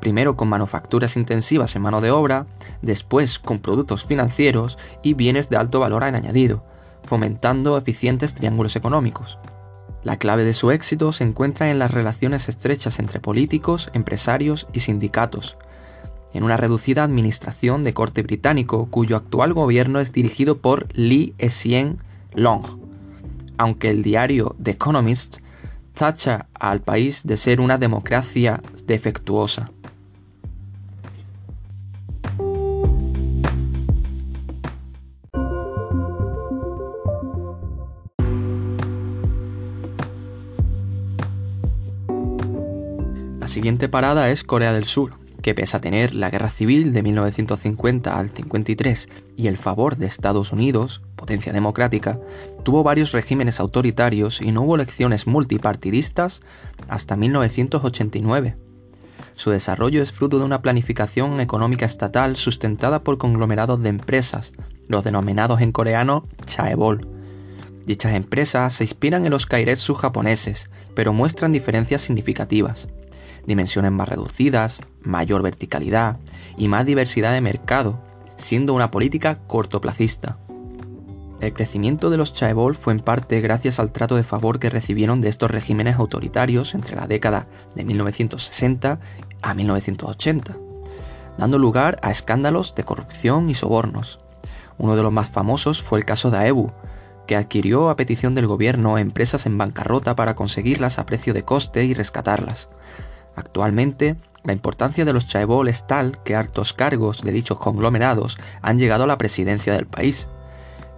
Primero 0.00 0.36
con 0.36 0.48
manufacturas 0.48 1.16
intensivas 1.16 1.76
en 1.76 1.82
mano 1.82 2.00
de 2.00 2.10
obra, 2.10 2.46
después 2.80 3.38
con 3.38 3.60
productos 3.60 4.04
financieros 4.04 4.78
y 5.02 5.14
bienes 5.14 5.50
de 5.50 5.58
alto 5.58 5.78
valor 5.78 6.04
añadido, 6.04 6.64
fomentando 7.04 7.76
eficientes 7.76 8.34
triángulos 8.34 8.76
económicos. 8.76 9.38
La 10.02 10.16
clave 10.16 10.44
de 10.44 10.54
su 10.54 10.70
éxito 10.70 11.12
se 11.12 11.24
encuentra 11.24 11.70
en 11.70 11.78
las 11.78 11.90
relaciones 11.90 12.48
estrechas 12.48 12.98
entre 12.98 13.20
políticos, 13.20 13.90
empresarios 13.92 14.66
y 14.72 14.80
sindicatos, 14.80 15.58
en 16.32 16.42
una 16.42 16.56
reducida 16.56 17.04
administración 17.04 17.84
de 17.84 17.92
corte 17.92 18.22
británico 18.22 18.86
cuyo 18.90 19.16
actual 19.16 19.52
gobierno 19.52 20.00
es 20.00 20.12
dirigido 20.12 20.58
por 20.58 20.88
Lee 20.94 21.34
Hsien 21.38 21.98
Long, 22.34 22.64
aunque 23.58 23.90
el 23.90 24.02
diario 24.02 24.56
The 24.62 24.72
Economist 24.72 25.38
tacha 25.92 26.46
al 26.54 26.80
país 26.80 27.26
de 27.26 27.36
ser 27.36 27.60
una 27.60 27.76
democracia 27.76 28.62
defectuosa. 28.86 29.70
Siguiente 43.50 43.88
parada 43.88 44.30
es 44.30 44.44
Corea 44.44 44.72
del 44.72 44.84
Sur, 44.84 45.14
que 45.42 45.54
pese 45.54 45.76
a 45.76 45.80
tener 45.80 46.14
la 46.14 46.30
guerra 46.30 46.48
civil 46.48 46.92
de 46.92 47.02
1950 47.02 48.16
al 48.16 48.30
53 48.30 49.08
y 49.36 49.48
el 49.48 49.58
favor 49.58 49.96
de 49.96 50.06
Estados 50.06 50.52
Unidos, 50.52 51.02
potencia 51.16 51.52
democrática, 51.52 52.20
tuvo 52.62 52.84
varios 52.84 53.10
regímenes 53.10 53.58
autoritarios 53.58 54.40
y 54.40 54.52
no 54.52 54.62
hubo 54.62 54.76
elecciones 54.76 55.26
multipartidistas 55.26 56.42
hasta 56.88 57.16
1989. 57.16 58.56
Su 59.34 59.50
desarrollo 59.50 60.00
es 60.00 60.12
fruto 60.12 60.38
de 60.38 60.44
una 60.44 60.62
planificación 60.62 61.40
económica 61.40 61.86
estatal 61.86 62.36
sustentada 62.36 63.02
por 63.02 63.18
conglomerados 63.18 63.82
de 63.82 63.88
empresas, 63.88 64.52
los 64.86 65.02
denominados 65.02 65.60
en 65.60 65.72
coreano 65.72 66.24
chaebol. 66.44 67.08
Dichas 67.84 68.14
empresas 68.14 68.74
se 68.74 68.84
inspiran 68.84 69.24
en 69.24 69.32
los 69.32 69.46
kairetsu 69.46 69.94
japoneses, 69.94 70.70
pero 70.94 71.12
muestran 71.12 71.50
diferencias 71.50 72.02
significativas 72.02 72.88
dimensiones 73.46 73.92
más 73.92 74.08
reducidas, 74.08 74.80
mayor 75.02 75.42
verticalidad 75.42 76.18
y 76.56 76.68
más 76.68 76.86
diversidad 76.86 77.32
de 77.32 77.40
mercado, 77.40 78.00
siendo 78.36 78.74
una 78.74 78.90
política 78.90 79.38
cortoplacista. 79.46 80.38
El 81.40 81.54
crecimiento 81.54 82.10
de 82.10 82.18
los 82.18 82.34
chaebol 82.34 82.74
fue 82.74 82.92
en 82.92 83.00
parte 83.00 83.40
gracias 83.40 83.80
al 83.80 83.92
trato 83.92 84.16
de 84.16 84.22
favor 84.22 84.58
que 84.58 84.68
recibieron 84.68 85.22
de 85.22 85.30
estos 85.30 85.50
regímenes 85.50 85.96
autoritarios 85.96 86.74
entre 86.74 86.96
la 86.96 87.06
década 87.06 87.46
de 87.74 87.84
1960 87.84 89.00
a 89.40 89.54
1980, 89.54 90.56
dando 91.38 91.58
lugar 91.58 91.98
a 92.02 92.10
escándalos 92.10 92.74
de 92.74 92.84
corrupción 92.84 93.48
y 93.48 93.54
sobornos. 93.54 94.20
Uno 94.76 94.96
de 94.96 95.02
los 95.02 95.12
más 95.12 95.30
famosos 95.30 95.82
fue 95.82 95.98
el 95.98 96.04
caso 96.04 96.30
de 96.30 96.38
Aebu, 96.38 96.72
que 97.26 97.36
adquirió 97.36 97.88
a 97.88 97.96
petición 97.96 98.34
del 98.34 98.46
gobierno 98.46 98.98
empresas 98.98 99.46
en 99.46 99.56
bancarrota 99.56 100.16
para 100.16 100.34
conseguirlas 100.34 100.98
a 100.98 101.06
precio 101.06 101.32
de 101.32 101.44
coste 101.44 101.84
y 101.84 101.94
rescatarlas, 101.94 102.68
Actualmente, 103.40 104.16
la 104.44 104.52
importancia 104.52 105.06
de 105.06 105.14
los 105.14 105.26
chaebol 105.26 105.68
es 105.68 105.86
tal 105.86 106.22
que 106.22 106.34
hartos 106.34 106.74
cargos 106.74 107.22
de 107.22 107.32
dichos 107.32 107.56
conglomerados 107.56 108.38
han 108.60 108.78
llegado 108.78 109.04
a 109.04 109.06
la 109.06 109.16
presidencia 109.16 109.72
del 109.72 109.86
país. 109.86 110.28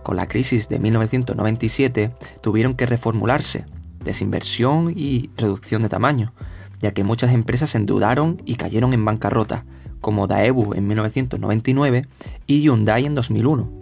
Con 0.02 0.16
la 0.16 0.26
crisis 0.26 0.68
de 0.68 0.80
1997 0.80 2.12
tuvieron 2.40 2.74
que 2.74 2.86
reformularse, 2.86 3.64
desinversión 4.04 4.92
y 4.96 5.30
reducción 5.36 5.82
de 5.82 5.88
tamaño, 5.88 6.32
ya 6.80 6.90
que 6.90 7.04
muchas 7.04 7.32
empresas 7.32 7.76
endeudaron 7.76 8.42
y 8.44 8.56
cayeron 8.56 8.92
en 8.92 9.04
bancarrota, 9.04 9.64
como 10.00 10.26
Daewoo 10.26 10.74
en 10.74 10.88
1999 10.88 12.08
y 12.48 12.62
Hyundai 12.62 13.06
en 13.06 13.14
2001. 13.14 13.81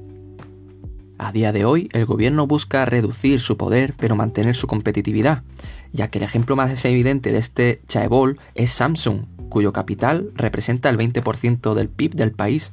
A 1.23 1.33
día 1.33 1.53
de 1.53 1.67
hoy, 1.67 1.91
el 1.93 2.07
gobierno 2.07 2.47
busca 2.47 2.87
reducir 2.87 3.41
su 3.41 3.59
poder 3.59 3.93
pero 3.99 4.17
mantener 4.17 4.57
su 4.57 4.67
competitividad, 4.67 5.43
ya 5.93 6.09
que 6.09 6.17
el 6.17 6.25
ejemplo 6.25 6.57
más 6.57 6.83
evidente 6.87 7.31
de 7.31 7.37
este 7.37 7.83
chaebol 7.87 8.41
es 8.55 8.71
Samsung, 8.71 9.27
cuyo 9.51 9.71
capital 9.75 10.31
representa 10.35 10.89
el 10.89 10.97
20% 10.97 11.75
del 11.75 11.91
PIB 11.91 12.15
del 12.15 12.33
país. 12.33 12.73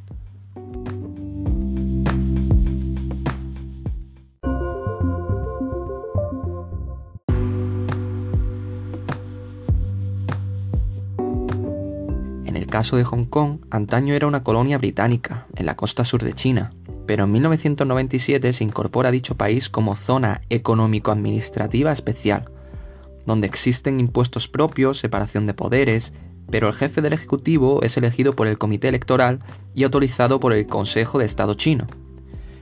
En 12.46 12.56
el 12.56 12.68
caso 12.68 12.96
de 12.96 13.04
Hong 13.04 13.26
Kong, 13.26 13.60
antaño 13.72 14.14
era 14.14 14.26
una 14.26 14.44
colonia 14.44 14.78
británica, 14.78 15.48
en 15.58 15.66
la 15.66 15.76
costa 15.76 16.06
sur 16.06 16.24
de 16.24 16.32
China, 16.32 16.72
pero 17.08 17.24
en 17.24 17.32
1997 17.32 18.54
se 18.54 18.64
incorpora 18.64 19.10
a 19.10 19.12
dicho 19.12 19.36
país 19.36 19.70
como 19.70 19.96
zona 19.96 20.42
económico-administrativa 20.50 21.92
especial, 21.92 22.52
donde 23.26 23.48
existen 23.48 24.00
impuestos 24.00 24.48
propios, 24.48 25.00
separación 25.00 25.46
de 25.46 25.54
poderes, 25.54 26.14
pero 26.52 26.68
el 26.68 26.74
jefe 26.74 27.02
del 27.02 27.14
Ejecutivo 27.14 27.82
es 27.82 27.98
elegido 27.98 28.36
por 28.36 28.48
el 28.48 28.58
Comité 28.58 28.90
Electoral 28.90 29.40
y 29.74 29.84
autorizado 29.84 30.40
por 30.40 30.54
el 30.54 30.68
Consejo 30.68 31.18
de 31.18 31.26
Estado 31.26 31.56
chino. 31.56 31.88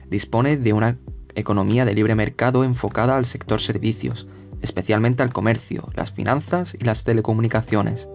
Dispone 0.08 0.56
de 0.56 0.72
una 0.72 0.98
economía 1.34 1.84
de 1.84 1.94
libre 1.94 2.14
mercado 2.14 2.64
enfocada 2.64 3.16
al 3.16 3.26
sector 3.26 3.60
servicios, 3.60 4.26
especialmente 4.62 5.22
al 5.22 5.32
comercio, 5.32 5.88
las 5.94 6.12
finanzas 6.12 6.76
y 6.78 6.84
las 6.84 7.04
telecomunicaciones. 7.04 8.08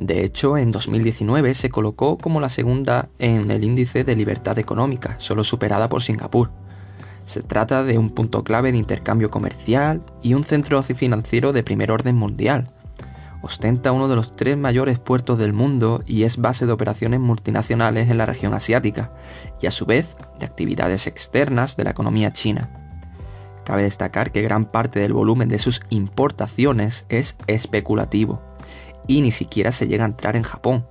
De 0.00 0.24
hecho, 0.24 0.56
en 0.56 0.70
2019 0.70 1.54
se 1.54 1.70
colocó 1.70 2.18
como 2.18 2.40
la 2.40 2.50
segunda 2.50 3.08
en 3.18 3.50
el 3.50 3.64
índice 3.64 4.04
de 4.04 4.14
libertad 4.14 4.58
económica, 4.58 5.16
solo 5.18 5.42
superada 5.42 5.88
por 5.88 6.02
Singapur. 6.02 6.50
Se 7.24 7.42
trata 7.42 7.82
de 7.82 7.98
un 7.98 8.10
punto 8.10 8.44
clave 8.44 8.70
de 8.70 8.78
intercambio 8.78 9.28
comercial 9.28 10.02
y 10.22 10.34
un 10.34 10.44
centro 10.44 10.80
financiero 10.82 11.52
de 11.52 11.64
primer 11.64 11.90
orden 11.90 12.14
mundial. 12.14 12.70
Ostenta 13.42 13.90
uno 13.90 14.08
de 14.08 14.14
los 14.14 14.32
tres 14.32 14.56
mayores 14.56 15.00
puertos 15.00 15.36
del 15.36 15.52
mundo 15.52 16.02
y 16.06 16.22
es 16.22 16.36
base 16.36 16.64
de 16.64 16.72
operaciones 16.72 17.18
multinacionales 17.18 18.08
en 18.08 18.18
la 18.18 18.26
región 18.26 18.54
asiática, 18.54 19.12
y 19.60 19.66
a 19.66 19.72
su 19.72 19.84
vez 19.84 20.16
de 20.38 20.46
actividades 20.46 21.08
externas 21.08 21.76
de 21.76 21.84
la 21.84 21.90
economía 21.90 22.32
china. 22.32 22.70
Cabe 23.64 23.82
destacar 23.82 24.30
que 24.30 24.42
gran 24.42 24.64
parte 24.64 25.00
del 25.00 25.12
volumen 25.12 25.48
de 25.48 25.58
sus 25.58 25.82
importaciones 25.90 27.04
es 27.08 27.36
especulativo 27.48 28.47
y 29.08 29.22
ni 29.22 29.32
siquiera 29.32 29.72
se 29.72 29.88
llega 29.88 30.04
a 30.04 30.08
entrar 30.08 30.36
en 30.36 30.44
Japón, 30.44 30.86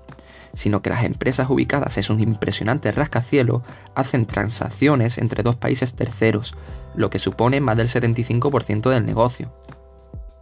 sino 0.53 0.81
que 0.81 0.89
las 0.89 1.05
empresas 1.05 1.49
ubicadas 1.49 1.97
en 1.97 2.15
un 2.15 2.19
impresionante 2.19 2.91
rascacielos 2.91 3.61
hacen 3.95 4.25
transacciones 4.25 5.17
entre 5.19 5.43
dos 5.43 5.55
países 5.55 5.95
terceros, 5.95 6.55
lo 6.95 7.09
que 7.09 7.19
supone 7.19 7.61
más 7.61 7.77
del 7.77 7.87
75% 7.87 8.89
del 8.89 9.05
negocio. 9.05 9.53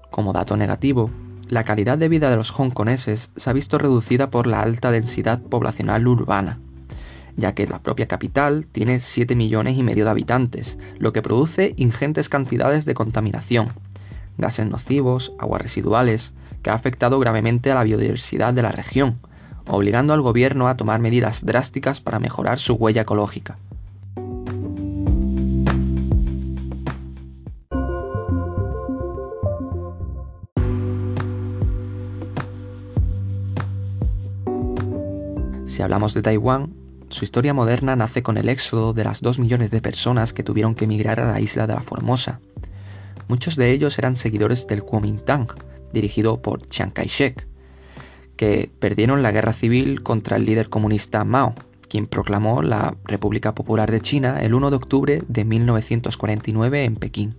Como 0.09 0.33
dato 0.33 0.55
negativo, 0.55 1.11
la 1.47 1.63
calidad 1.63 1.97
de 1.97 2.09
vida 2.09 2.29
de 2.29 2.37
los 2.37 2.57
hongkoneses 2.57 3.29
se 3.35 3.49
ha 3.49 3.53
visto 3.53 3.77
reducida 3.77 4.31
por 4.31 4.47
la 4.47 4.61
alta 4.61 4.89
densidad 4.89 5.41
poblacional 5.41 6.07
urbana, 6.07 6.59
ya 7.35 7.53
que 7.53 7.67
la 7.67 7.83
propia 7.83 8.07
capital 8.07 8.65
tiene 8.65 8.99
7 8.99 9.35
millones 9.35 9.77
y 9.77 9.83
medio 9.83 10.05
de 10.05 10.11
habitantes, 10.11 10.77
lo 10.97 11.11
que 11.11 11.21
produce 11.21 11.73
ingentes 11.75 12.29
cantidades 12.29 12.85
de 12.85 12.93
contaminación, 12.93 13.73
gases 14.37 14.65
nocivos, 14.67 15.33
aguas 15.37 15.61
residuales, 15.61 16.33
que 16.65 16.71
ha 16.71 16.73
afectado 16.73 17.19
gravemente 17.19 17.71
a 17.71 17.75
la 17.75 17.83
biodiversidad 17.83 18.51
de 18.51 18.63
la 18.63 18.71
región, 18.71 19.19
obligando 19.67 20.13
al 20.13 20.23
gobierno 20.23 20.67
a 20.67 20.75
tomar 20.75 20.99
medidas 20.99 21.45
drásticas 21.45 22.01
para 22.01 22.17
mejorar 22.17 22.57
su 22.57 22.73
huella 22.73 23.03
ecológica. 23.03 23.59
Si 35.67 35.83
hablamos 35.83 36.15
de 36.15 36.23
Taiwán, 36.23 36.73
su 37.09 37.25
historia 37.25 37.53
moderna 37.53 37.95
nace 37.95 38.23
con 38.23 38.37
el 38.39 38.49
éxodo 38.49 38.93
de 38.93 39.03
las 39.03 39.21
2 39.21 39.37
millones 39.37 39.69
de 39.69 39.81
personas 39.81 40.33
que 40.33 40.41
tuvieron 40.41 40.73
que 40.73 40.85
emigrar 40.85 41.19
a 41.19 41.31
la 41.31 41.39
isla 41.39 41.67
de 41.67 41.75
la 41.75 41.83
Formosa. 41.83 42.39
Muchos 43.27 43.55
de 43.55 43.69
ellos 43.69 43.99
eran 43.99 44.15
seguidores 44.15 44.65
del 44.65 44.81
Kuomintang, 44.81 45.49
dirigido 45.95 46.41
por 46.41 46.67
Chiang 46.69 46.91
Kai-shek, 46.91 47.47
que 48.35 48.69
perdieron 48.79 49.23
la 49.23 49.31
guerra 49.31 49.53
civil 49.53 50.03
contra 50.03 50.37
el 50.37 50.45
líder 50.45 50.69
comunista 50.69 51.23
Mao, 51.23 51.55
quien 51.87 52.07
proclamó 52.07 52.61
la 52.61 52.95
República 53.05 53.55
Popular 53.55 53.89
de 53.89 54.01
China 54.01 54.39
el 54.41 54.53
1 54.53 54.69
de 54.69 54.75
octubre 54.75 55.23
de 55.27 55.45
1949 55.45 56.83
en 56.83 56.95
Pekín. 56.95 57.35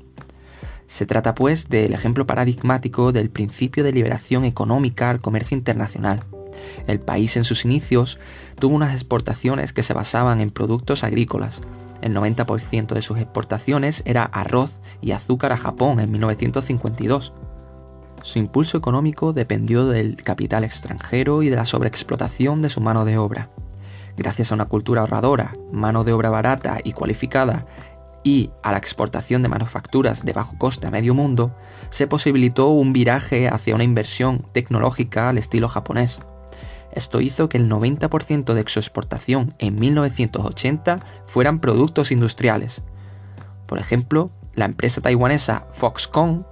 Se 0.87 1.05
trata 1.05 1.35
pues 1.35 1.69
del 1.69 1.92
ejemplo 1.92 2.27
paradigmático 2.27 3.12
del 3.12 3.31
principio 3.31 3.85
de 3.85 3.92
liberación 3.92 4.45
económica 4.45 5.11
al 5.11 5.21
comercio 5.21 5.57
internacional. 5.57 6.25
El 6.87 7.01
país 7.01 7.37
en 7.37 7.45
sus 7.45 7.64
inicios 7.64 8.19
tuvo 8.59 8.77
unas 8.77 8.95
exportaciones 8.95 9.73
que 9.73 9.83
se 9.83 9.95
basaban 9.95 10.40
en 10.40 10.51
productos 10.51 11.05
agrícolas. 11.05 11.61
El 12.03 12.14
90% 12.14 12.95
de 12.95 13.03
sus 13.03 13.19
exportaciones 13.19 14.03
era 14.07 14.25
arroz 14.25 14.81
y 15.01 15.11
azúcar 15.12 15.53
a 15.53 15.57
Japón 15.57 15.99
en 15.99 16.11
1952 16.12 17.33
su 18.27 18.41
impulso 18.41 18.77
económico 18.77 19.33
dependió 19.33 19.87
del 19.87 20.17
capital 20.17 20.65
extranjero 20.65 21.45
y 21.45 21.49
de 21.49 21.55
la 21.55 21.65
sobreexplotación 21.65 22.61
de 22.61 22.69
su 22.69 22.81
mano 22.81 23.05
de 23.05 23.19
obra. 23.19 23.51
Gracias 24.17 24.51
a 24.51 24.57
una 24.57 24.65
cultura 24.65 25.03
ahorradora, 25.03 25.53
mano 25.71 26.03
de 26.03 26.12
obra 26.12 26.29
barata 26.29 26.81
y 26.83 26.93
cualificada, 26.93 27.67
y 28.25 28.51
a 28.65 28.73
la 28.73 28.79
exportación 28.79 29.43
de 29.43 29.49
manufacturas 29.49 30.25
de 30.25 30.33
bajo 30.33 30.59
coste 30.59 30.89
a 30.89 30.91
medio 30.91 31.15
mundo, 31.15 31.55
se 31.91 32.09
posibilitó 32.09 32.67
un 32.71 32.93
viraje 32.93 33.47
hacia 33.49 33.77
una 33.77 33.85
inversión 33.85 34.45
tecnológica 34.51 35.29
al 35.29 35.39
estilo 35.39 35.69
japonés. 35.69 36.19
Esto 36.91 37.21
hizo 37.21 37.49
que 37.49 37.59
el 37.59 37.71
90% 37.71 38.55
de 38.55 38.65
su 38.67 38.81
exportación 38.81 39.55
en 39.61 39.79
1980 39.79 40.99
fueran 41.27 41.61
productos 41.61 42.11
industriales. 42.11 42.83
Por 43.67 43.79
ejemplo, 43.79 44.33
la 44.57 44.65
empresa 44.65 45.01
taiwanesa 45.01 45.69
Foxconn 45.71 46.45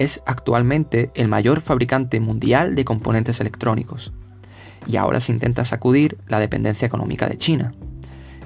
es 0.00 0.22
actualmente 0.24 1.10
el 1.14 1.28
mayor 1.28 1.60
fabricante 1.60 2.20
mundial 2.20 2.74
de 2.74 2.86
componentes 2.86 3.38
electrónicos, 3.38 4.12
y 4.86 4.96
ahora 4.96 5.20
se 5.20 5.30
intenta 5.30 5.66
sacudir 5.66 6.16
la 6.26 6.40
dependencia 6.40 6.86
económica 6.86 7.28
de 7.28 7.36
China. 7.36 7.74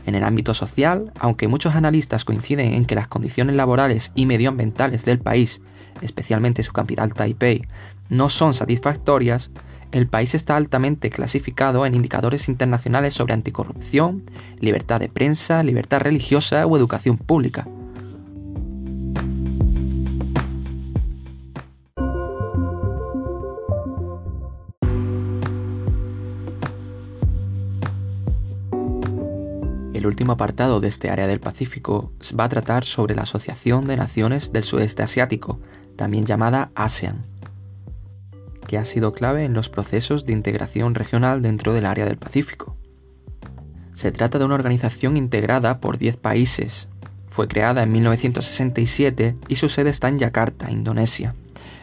En 0.05 0.17
el 0.17 0.25
ámbito 0.25 0.53
social, 0.53 1.13
aunque 1.19 1.47
muchos 1.47 1.77
analistas 1.77 2.25
coinciden 2.25 2.75
en 2.75 2.85
que 2.85 2.97
las 2.97 3.07
condiciones 3.07 3.55
laborales 3.55 4.11
y 4.17 4.27
medioambientales 4.27 5.05
del 5.05 5.21
país, 5.21 5.63
especialmente 6.03 6.65
su 6.65 6.73
capital 6.73 7.15
Taipei, 7.15 7.63
no 8.09 8.29
son 8.29 8.53
satisfactorias, 8.53 9.53
el 9.93 10.09
país 10.09 10.35
está 10.35 10.57
altamente 10.57 11.09
clasificado 11.09 11.87
en 11.87 11.95
indicadores 11.95 12.49
internacionales 12.49 13.15
sobre 13.15 13.33
anticorrupción, 13.33 14.25
libertad 14.59 14.99
de 14.99 15.09
prensa, 15.09 15.63
libertad 15.63 16.01
religiosa 16.01 16.67
o 16.67 16.77
educación 16.77 17.17
pública. 17.17 17.69
El 29.95 30.09
último 30.09 30.33
apartado 30.33 30.81
de 30.81 30.89
este 30.89 31.09
área 31.09 31.29
del 31.29 31.39
Pacífico 31.39 32.13
va 32.39 32.45
a 32.45 32.49
tratar 32.49 32.85
sobre 32.85 33.15
la 33.15 33.23
Asociación 33.23 33.87
de 33.87 33.97
Naciones 33.97 34.53
del 34.53 34.65
Sudeste 34.65 35.05
Asiático, 35.05 35.61
también 35.95 36.27
llamada 36.27 36.73
ASEAN, 36.75 37.25
que 38.67 38.77
ha 38.77 38.85
sido 38.85 39.13
clave 39.13 39.45
en 39.45 39.55
los 39.55 39.69
procesos 39.69 40.27
de 40.27 40.33
integración 40.33 40.97
regional 40.97 41.43
dentro 41.43 41.73
del 41.73 41.87
área 41.87 42.07
del 42.07 42.19
Pacífico. 42.19 42.77
Se 43.95 44.11
trata 44.11 44.41
de 44.41 44.45
una 44.45 44.57
organización 44.57 45.17
integrada 45.17 45.79
por 45.79 45.97
10 45.97 46.17
países. 46.17 46.89
Fue 47.29 47.47
creada 47.47 47.85
en 47.85 47.93
1967 47.93 49.37
y 49.47 49.55
su 49.55 49.69
sede 49.69 49.91
está 49.91 50.09
en 50.09 50.19
Yakarta, 50.19 50.73
Indonesia, 50.73 51.37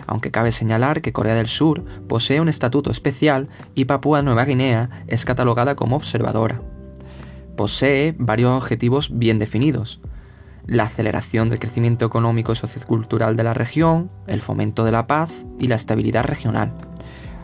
aunque 0.06 0.32
cabe 0.32 0.52
señalar 0.52 1.02
que 1.02 1.14
Corea 1.14 1.36
del 1.36 1.48
Sur 1.48 1.86
posee 2.10 2.42
un 2.42 2.50
estatuto 2.50 2.92
especial 2.92 3.48
y 3.74 3.86
Papúa 3.86 4.22
Nueva 4.22 4.44
Guinea 4.44 4.90
es 5.08 5.24
catalogada 5.24 5.76
como 5.78 5.96
observadora 5.96 6.62
posee 7.56 8.16
varios 8.18 8.52
objetivos 8.52 9.18
bien 9.18 9.40
definidos. 9.40 10.02
La 10.66 10.84
aceleración 10.84 11.50
del 11.50 11.60
crecimiento 11.60 12.06
económico 12.06 12.52
y 12.52 12.56
sociocultural 12.56 13.36
de 13.36 13.44
la 13.44 13.54
región, 13.54 14.12
el 14.28 14.42
fomento 14.42 14.84
de 14.84 14.92
la 14.92 15.08
paz 15.08 15.32
y 15.60 15.68
la 15.68 15.76
estabilidad 15.76 16.24
regional. 16.24 16.74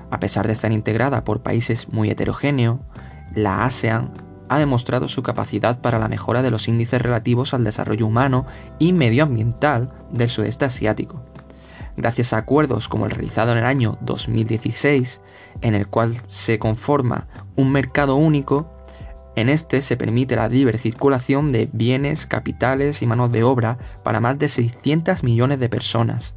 A 0.10 0.20
pesar 0.20 0.48
de 0.48 0.54
estar 0.54 0.72
integrada 0.72 1.24
por 1.24 1.42
países 1.42 1.90
muy 1.90 2.10
heterogéneos, 2.10 2.80
la 3.34 3.66
ASEAN 3.66 4.14
ha 4.50 4.60
demostrado 4.60 5.08
su 5.08 5.24
capacidad 5.24 5.82
para 5.82 6.00
la 6.00 6.08
mejora 6.08 6.42
de 6.42 6.52
los 6.52 6.68
índices 6.68 7.02
relativos 7.02 7.54
al 7.54 7.64
desarrollo 7.64 8.08
humano 8.08 8.46
y 8.80 8.94
medioambiental 8.94 9.92
del 10.12 10.30
sudeste 10.30 10.66
asiático. 10.66 11.24
Gracias 11.98 12.32
a 12.32 12.38
acuerdos 12.38 12.88
como 12.88 13.06
el 13.06 13.12
realizado 13.12 13.52
en 13.52 13.58
el 13.58 13.66
año 13.66 13.98
2016, 14.02 15.20
en 15.62 15.74
el 15.74 15.88
cual 15.88 16.22
se 16.28 16.60
conforma 16.60 17.28
un 17.56 17.72
mercado 17.72 18.16
único 18.16 18.77
en 19.38 19.50
este 19.50 19.84
se 19.84 19.98
permite 19.98 20.36
la 20.36 20.50
libre 20.50 20.80
circulación 20.80 21.52
de 21.52 21.70
bienes, 21.72 22.26
capitales 22.26 23.04
y 23.04 23.06
manos 23.06 23.32
de 23.32 23.44
obra 23.44 23.78
para 24.04 24.20
más 24.20 24.40
de 24.40 24.50
600 24.50 25.22
millones 25.22 25.60
de 25.60 25.70
personas. 25.70 26.34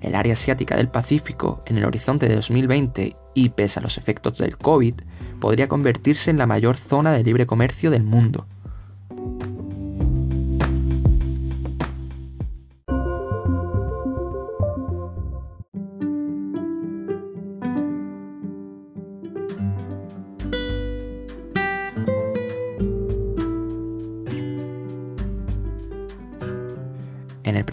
El 0.00 0.14
área 0.14 0.34
asiática 0.34 0.76
del 0.76 0.88
Pacífico, 0.88 1.64
en 1.66 1.78
el 1.78 1.84
horizonte 1.84 2.28
de 2.28 2.36
2020 2.36 3.16
y 3.34 3.48
pese 3.48 3.80
a 3.80 3.82
los 3.82 3.98
efectos 3.98 4.38
del 4.38 4.56
COVID, 4.56 4.94
podría 5.40 5.66
convertirse 5.66 6.30
en 6.30 6.38
la 6.38 6.46
mayor 6.46 6.76
zona 6.76 7.10
de 7.10 7.24
libre 7.24 7.44
comercio 7.44 7.90
del 7.90 8.04
mundo. 8.04 8.46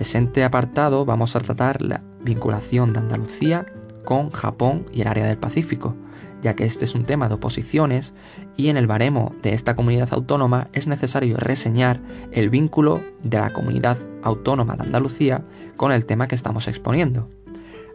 Presente 0.10 0.44
apartado 0.44 1.06
vamos 1.06 1.36
a 1.36 1.40
tratar 1.40 1.84
la 1.84 2.02
vinculación 2.22 2.94
de 2.94 3.00
Andalucía 3.00 3.68
con 4.06 4.32
Japón 4.32 4.88
y 4.92 5.02
el 5.02 5.08
área 5.08 5.28
del 5.28 5.38
Pacífico, 5.38 5.96
ya 6.42 6.56
que 6.56 6.66
este 6.66 6.86
es 6.86 6.96
un 6.96 7.06
tema 7.06 7.28
de 7.28 7.36
oposiciones 7.36 8.16
y 8.58 8.70
en 8.70 8.78
el 8.78 8.88
baremo 8.88 9.36
de 9.44 9.54
esta 9.54 9.76
comunidad 9.76 10.12
autónoma 10.12 10.68
es 10.74 10.88
necesario 10.88 11.38
reseñar 11.38 12.02
el 12.32 12.50
vínculo 12.50 13.04
de 13.22 13.38
la 13.38 13.54
comunidad 13.54 14.00
autónoma 14.24 14.76
de 14.78 14.86
Andalucía 14.86 15.46
con 15.78 15.92
el 15.92 16.08
tema 16.08 16.28
que 16.28 16.34
estamos 16.34 16.68
exponiendo. 16.68 17.30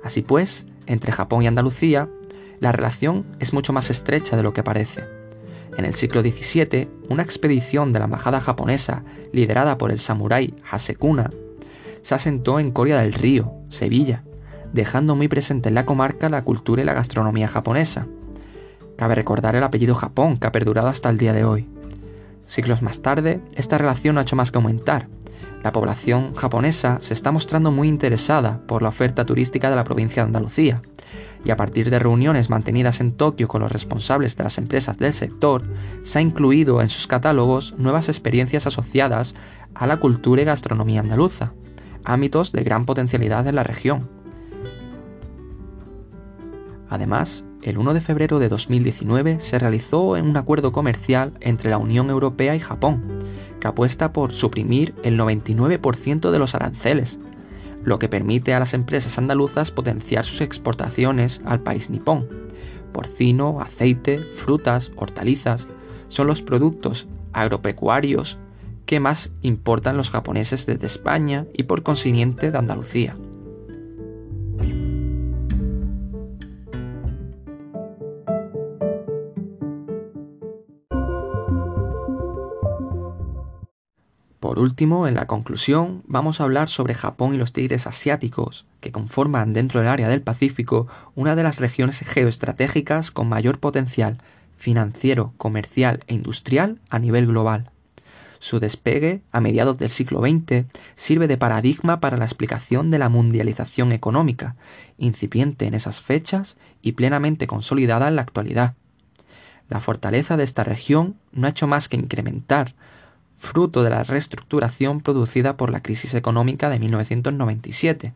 Así 0.04 0.22
pues, 0.22 0.66
entre 0.86 1.10
Japón 1.10 1.42
y 1.42 1.48
Andalucía, 1.48 2.08
la 2.60 2.70
relación 2.70 3.26
es 3.40 3.52
mucho 3.52 3.72
más 3.72 3.90
estrecha 3.90 4.36
de 4.36 4.44
lo 4.44 4.52
que 4.52 4.62
parece. 4.62 5.02
En 5.76 5.84
el 5.84 5.94
siglo 5.94 6.22
XVII, 6.22 6.88
una 7.08 7.24
expedición 7.24 7.90
de 7.90 7.98
la 7.98 8.04
embajada 8.04 8.40
japonesa, 8.40 9.02
liderada 9.32 9.78
por 9.78 9.90
el 9.90 9.98
samurái 9.98 10.54
Hasekuna, 10.70 11.30
se 12.04 12.14
asentó 12.14 12.60
en 12.60 12.70
Coria 12.70 12.98
del 12.98 13.14
Río, 13.14 13.54
Sevilla, 13.70 14.24
dejando 14.74 15.16
muy 15.16 15.26
presente 15.26 15.70
en 15.70 15.74
la 15.74 15.86
comarca 15.86 16.28
la 16.28 16.44
cultura 16.44 16.82
y 16.82 16.84
la 16.84 16.92
gastronomía 16.92 17.48
japonesa. 17.48 18.06
Cabe 18.98 19.14
recordar 19.14 19.56
el 19.56 19.62
apellido 19.62 19.94
Japón, 19.94 20.38
que 20.38 20.46
ha 20.46 20.52
perdurado 20.52 20.88
hasta 20.88 21.08
el 21.08 21.16
día 21.16 21.32
de 21.32 21.44
hoy. 21.44 21.66
Siglos 22.44 22.82
más 22.82 23.00
tarde, 23.00 23.40
esta 23.56 23.78
relación 23.78 24.14
no 24.14 24.20
ha 24.20 24.22
hecho 24.22 24.36
más 24.36 24.52
que 24.52 24.58
aumentar, 24.58 25.08
La 25.62 25.72
población 25.72 26.34
japonesa 26.34 26.98
se 27.00 27.14
está 27.14 27.32
mostrando 27.32 27.72
muy 27.72 27.88
interesada 27.88 28.60
por 28.66 28.82
la 28.82 28.90
oferta 28.90 29.24
turística 29.24 29.70
de 29.70 29.76
la 29.76 29.84
provincia 29.84 30.22
de 30.22 30.26
Andalucía, 30.26 30.82
y 31.42 31.50
a 31.50 31.56
partir 31.56 31.88
de 31.88 31.98
reuniones 31.98 32.50
mantenidas 32.50 33.00
en 33.00 33.12
Tokio 33.12 33.48
con 33.48 33.62
los 33.62 33.72
responsables 33.72 34.36
de 34.36 34.44
las 34.44 34.58
empresas 34.58 34.98
del 34.98 35.14
sector, 35.14 35.62
se 36.02 36.18
ha 36.18 36.22
incluido 36.22 36.82
en 36.82 36.90
sus 36.90 37.06
catálogos 37.06 37.74
nuevas 37.78 38.10
experiencias 38.10 38.66
asociadas 38.66 39.34
a 39.74 39.86
la 39.86 39.96
cultura 39.96 40.42
y 40.42 40.44
gastronomía 40.44 41.00
andaluza, 41.00 41.54
ámbitos 42.04 42.52
de 42.52 42.62
gran 42.62 42.86
potencialidad 42.86 43.46
en 43.46 43.56
la 43.56 43.64
región. 43.64 44.08
Además, 46.88 47.44
el 47.62 47.78
1 47.78 47.94
de 47.94 48.00
febrero 48.00 48.38
de 48.38 48.48
2019 48.48 49.40
se 49.40 49.58
realizó 49.58 50.10
un 50.10 50.36
acuerdo 50.36 50.70
comercial 50.70 51.32
entre 51.40 51.70
la 51.70 51.78
Unión 51.78 52.10
Europea 52.10 52.54
y 52.54 52.60
Japón, 52.60 53.02
que 53.58 53.68
apuesta 53.68 54.12
por 54.12 54.32
suprimir 54.32 54.94
el 55.02 55.18
99% 55.18 56.30
de 56.30 56.38
los 56.38 56.54
aranceles, 56.54 57.18
lo 57.82 57.98
que 57.98 58.08
permite 58.08 58.54
a 58.54 58.60
las 58.60 58.74
empresas 58.74 59.18
andaluzas 59.18 59.70
potenciar 59.70 60.24
sus 60.24 60.40
exportaciones 60.40 61.40
al 61.44 61.60
país 61.60 61.90
nipón. 61.90 62.28
Porcino, 62.92 63.60
aceite, 63.60 64.20
frutas, 64.20 64.92
hortalizas 64.96 65.66
son 66.08 66.26
los 66.26 66.42
productos 66.42 67.08
agropecuarios 67.32 68.38
que 68.86 69.00
más 69.00 69.32
importan 69.42 69.96
los 69.96 70.10
japoneses 70.10 70.66
desde 70.66 70.86
España 70.86 71.46
y 71.52 71.64
por 71.64 71.82
consiguiente 71.82 72.50
de 72.50 72.58
Andalucía. 72.58 73.16
Por 84.44 84.58
último, 84.58 85.08
en 85.08 85.14
la 85.14 85.26
conclusión, 85.26 86.02
vamos 86.06 86.38
a 86.38 86.44
hablar 86.44 86.68
sobre 86.68 86.94
Japón 86.94 87.34
y 87.34 87.38
los 87.38 87.52
tigres 87.52 87.86
asiáticos, 87.86 88.66
que 88.80 88.92
conforman 88.92 89.54
dentro 89.54 89.80
del 89.80 89.88
área 89.88 90.06
del 90.06 90.20
Pacífico 90.20 90.86
una 91.14 91.34
de 91.34 91.42
las 91.42 91.58
regiones 91.58 91.98
geoestratégicas 92.00 93.10
con 93.10 93.28
mayor 93.28 93.58
potencial 93.58 94.18
financiero, 94.56 95.32
comercial 95.38 96.00
e 96.06 96.14
industrial 96.14 96.78
a 96.90 96.98
nivel 96.98 97.26
global. 97.26 97.70
Su 98.44 98.60
despegue, 98.60 99.22
a 99.32 99.40
mediados 99.40 99.78
del 99.78 99.88
siglo 99.88 100.20
XX, 100.20 100.66
sirve 100.94 101.28
de 101.28 101.38
paradigma 101.38 102.00
para 102.00 102.18
la 102.18 102.26
explicación 102.26 102.90
de 102.90 102.98
la 102.98 103.08
mundialización 103.08 103.90
económica, 103.90 104.54
incipiente 104.98 105.64
en 105.66 105.72
esas 105.72 106.02
fechas 106.02 106.58
y 106.82 106.92
plenamente 106.92 107.46
consolidada 107.46 108.06
en 108.06 108.16
la 108.16 108.20
actualidad. 108.20 108.74
La 109.70 109.80
fortaleza 109.80 110.36
de 110.36 110.44
esta 110.44 110.62
región 110.62 111.16
no 111.32 111.46
ha 111.46 111.50
hecho 111.52 111.66
más 111.66 111.88
que 111.88 111.96
incrementar 111.96 112.74
fruto 113.38 113.82
de 113.82 113.88
la 113.88 114.04
reestructuración 114.04 115.00
producida 115.00 115.56
por 115.56 115.70
la 115.70 115.82
crisis 115.82 116.12
económica 116.12 116.68
de 116.68 116.78
1997, 116.80 118.12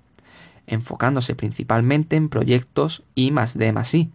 enfocándose 0.66 1.36
principalmente 1.36 2.16
en 2.16 2.28
proyectos 2.28 3.02
I 3.14 3.30
D 3.30 3.74
I, 3.94 4.10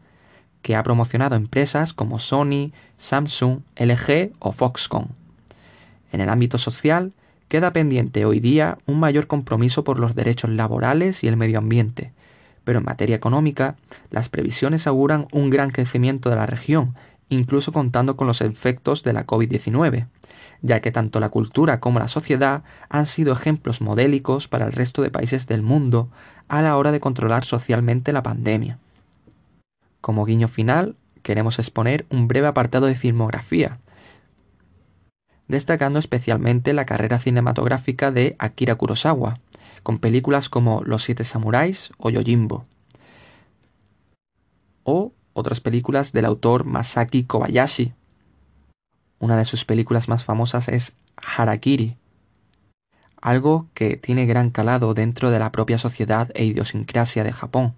que 0.62 0.76
ha 0.76 0.84
promocionado 0.84 1.36
empresas 1.36 1.92
como 1.92 2.20
Sony, 2.20 2.72
Samsung, 2.98 3.62
LG 3.78 4.34
o 4.38 4.52
Foxconn. 4.52 5.23
En 6.14 6.22
el 6.22 6.30
ámbito 6.30 6.60
social, 6.60 7.12
queda 7.48 7.74
pendiente 7.74 8.24
hoy 8.24 8.40
día 8.40 8.78
un 8.86 9.00
mayor 9.00 9.26
compromiso 9.26 9.84
por 9.84 10.00
los 10.00 10.14
derechos 10.14 10.52
laborales 10.52 11.24
y 11.24 11.28
el 11.28 11.38
medio 11.38 11.58
ambiente, 11.58 12.14
pero 12.64 12.78
en 12.78 12.86
materia 12.86 13.16
económica, 13.16 13.76
las 14.12 14.30
previsiones 14.30 14.86
auguran 14.86 15.28
un 15.32 15.50
gran 15.50 15.72
crecimiento 15.72 16.30
de 16.30 16.36
la 16.36 16.46
región, 16.46 16.94
incluso 17.30 17.72
contando 17.72 18.16
con 18.16 18.28
los 18.28 18.42
efectos 18.42 19.02
de 19.02 19.14
la 19.14 19.26
COVID-19, 19.26 20.06
ya 20.62 20.82
que 20.82 20.92
tanto 20.92 21.20
la 21.20 21.30
cultura 21.30 21.80
como 21.80 21.98
la 21.98 22.08
sociedad 22.08 22.64
han 22.90 23.08
sido 23.08 23.34
ejemplos 23.34 23.82
modélicos 23.82 24.48
para 24.48 24.68
el 24.68 24.72
resto 24.72 25.02
de 25.02 25.10
países 25.10 25.48
del 25.48 25.64
mundo 25.64 26.10
a 26.48 26.62
la 26.62 26.78
hora 26.78 26.92
de 26.92 27.00
controlar 27.00 27.44
socialmente 27.44 28.14
la 28.14 28.22
pandemia. 28.22 28.78
Como 30.00 30.26
guiño 30.26 30.48
final, 30.48 30.96
queremos 31.24 31.58
exponer 31.58 32.06
un 32.12 32.28
breve 32.28 32.46
apartado 32.46 32.86
de 32.86 32.94
filmografía, 32.94 33.80
destacando 35.48 36.00
especialmente 36.00 36.74
la 36.74 36.86
carrera 36.86 37.20
cinematográfica 37.20 38.12
de 38.12 38.36
Akira 38.40 38.76
Kurosawa, 38.76 39.40
con 39.84 40.00
películas 40.00 40.50
como 40.50 40.82
Los 40.84 41.04
siete 41.04 41.24
samuráis 41.24 41.92
o 41.98 42.10
Yojimbo, 42.10 42.66
o 44.84 45.14
otras 45.34 45.60
películas 45.60 46.12
del 46.12 46.26
autor 46.26 46.64
Masaki 46.64 47.24
Kobayashi, 47.24 47.94
una 49.20 49.38
de 49.38 49.46
sus 49.46 49.66
películas 49.66 50.10
más 50.10 50.24
famosas 50.24 50.68
es 50.68 50.94
Harakiri, 51.16 51.98
algo 53.22 53.68
que 53.74 53.96
tiene 53.96 54.26
gran 54.26 54.50
calado 54.50 54.94
dentro 54.94 55.32
de 55.32 55.40
la 55.40 55.52
propia 55.52 55.78
sociedad 55.78 56.30
e 56.36 56.44
idiosincrasia 56.44 57.24
de 57.24 57.32
Japón, 57.32 57.74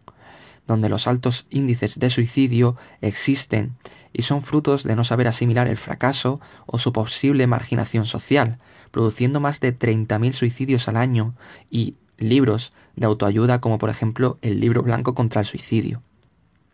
donde 0.67 0.89
los 0.89 1.07
altos 1.07 1.45
índices 1.49 1.99
de 1.99 2.09
suicidio 2.09 2.75
existen 3.01 3.75
y 4.13 4.23
son 4.23 4.41
frutos 4.41 4.83
de 4.83 4.95
no 4.95 5.03
saber 5.03 5.27
asimilar 5.27 5.67
el 5.67 5.77
fracaso 5.77 6.39
o 6.65 6.79
su 6.79 6.93
posible 6.93 7.47
marginación 7.47 8.05
social, 8.05 8.57
produciendo 8.91 9.39
más 9.39 9.59
de 9.59 9.77
30.000 9.77 10.31
suicidios 10.31 10.87
al 10.87 10.97
año 10.97 11.35
y 11.69 11.95
libros 12.17 12.73
de 12.95 13.05
autoayuda 13.05 13.59
como 13.59 13.77
por 13.77 13.89
ejemplo 13.89 14.37
el 14.41 14.59
libro 14.59 14.83
blanco 14.83 15.13
contra 15.15 15.41
el 15.41 15.45
suicidio. 15.45 16.01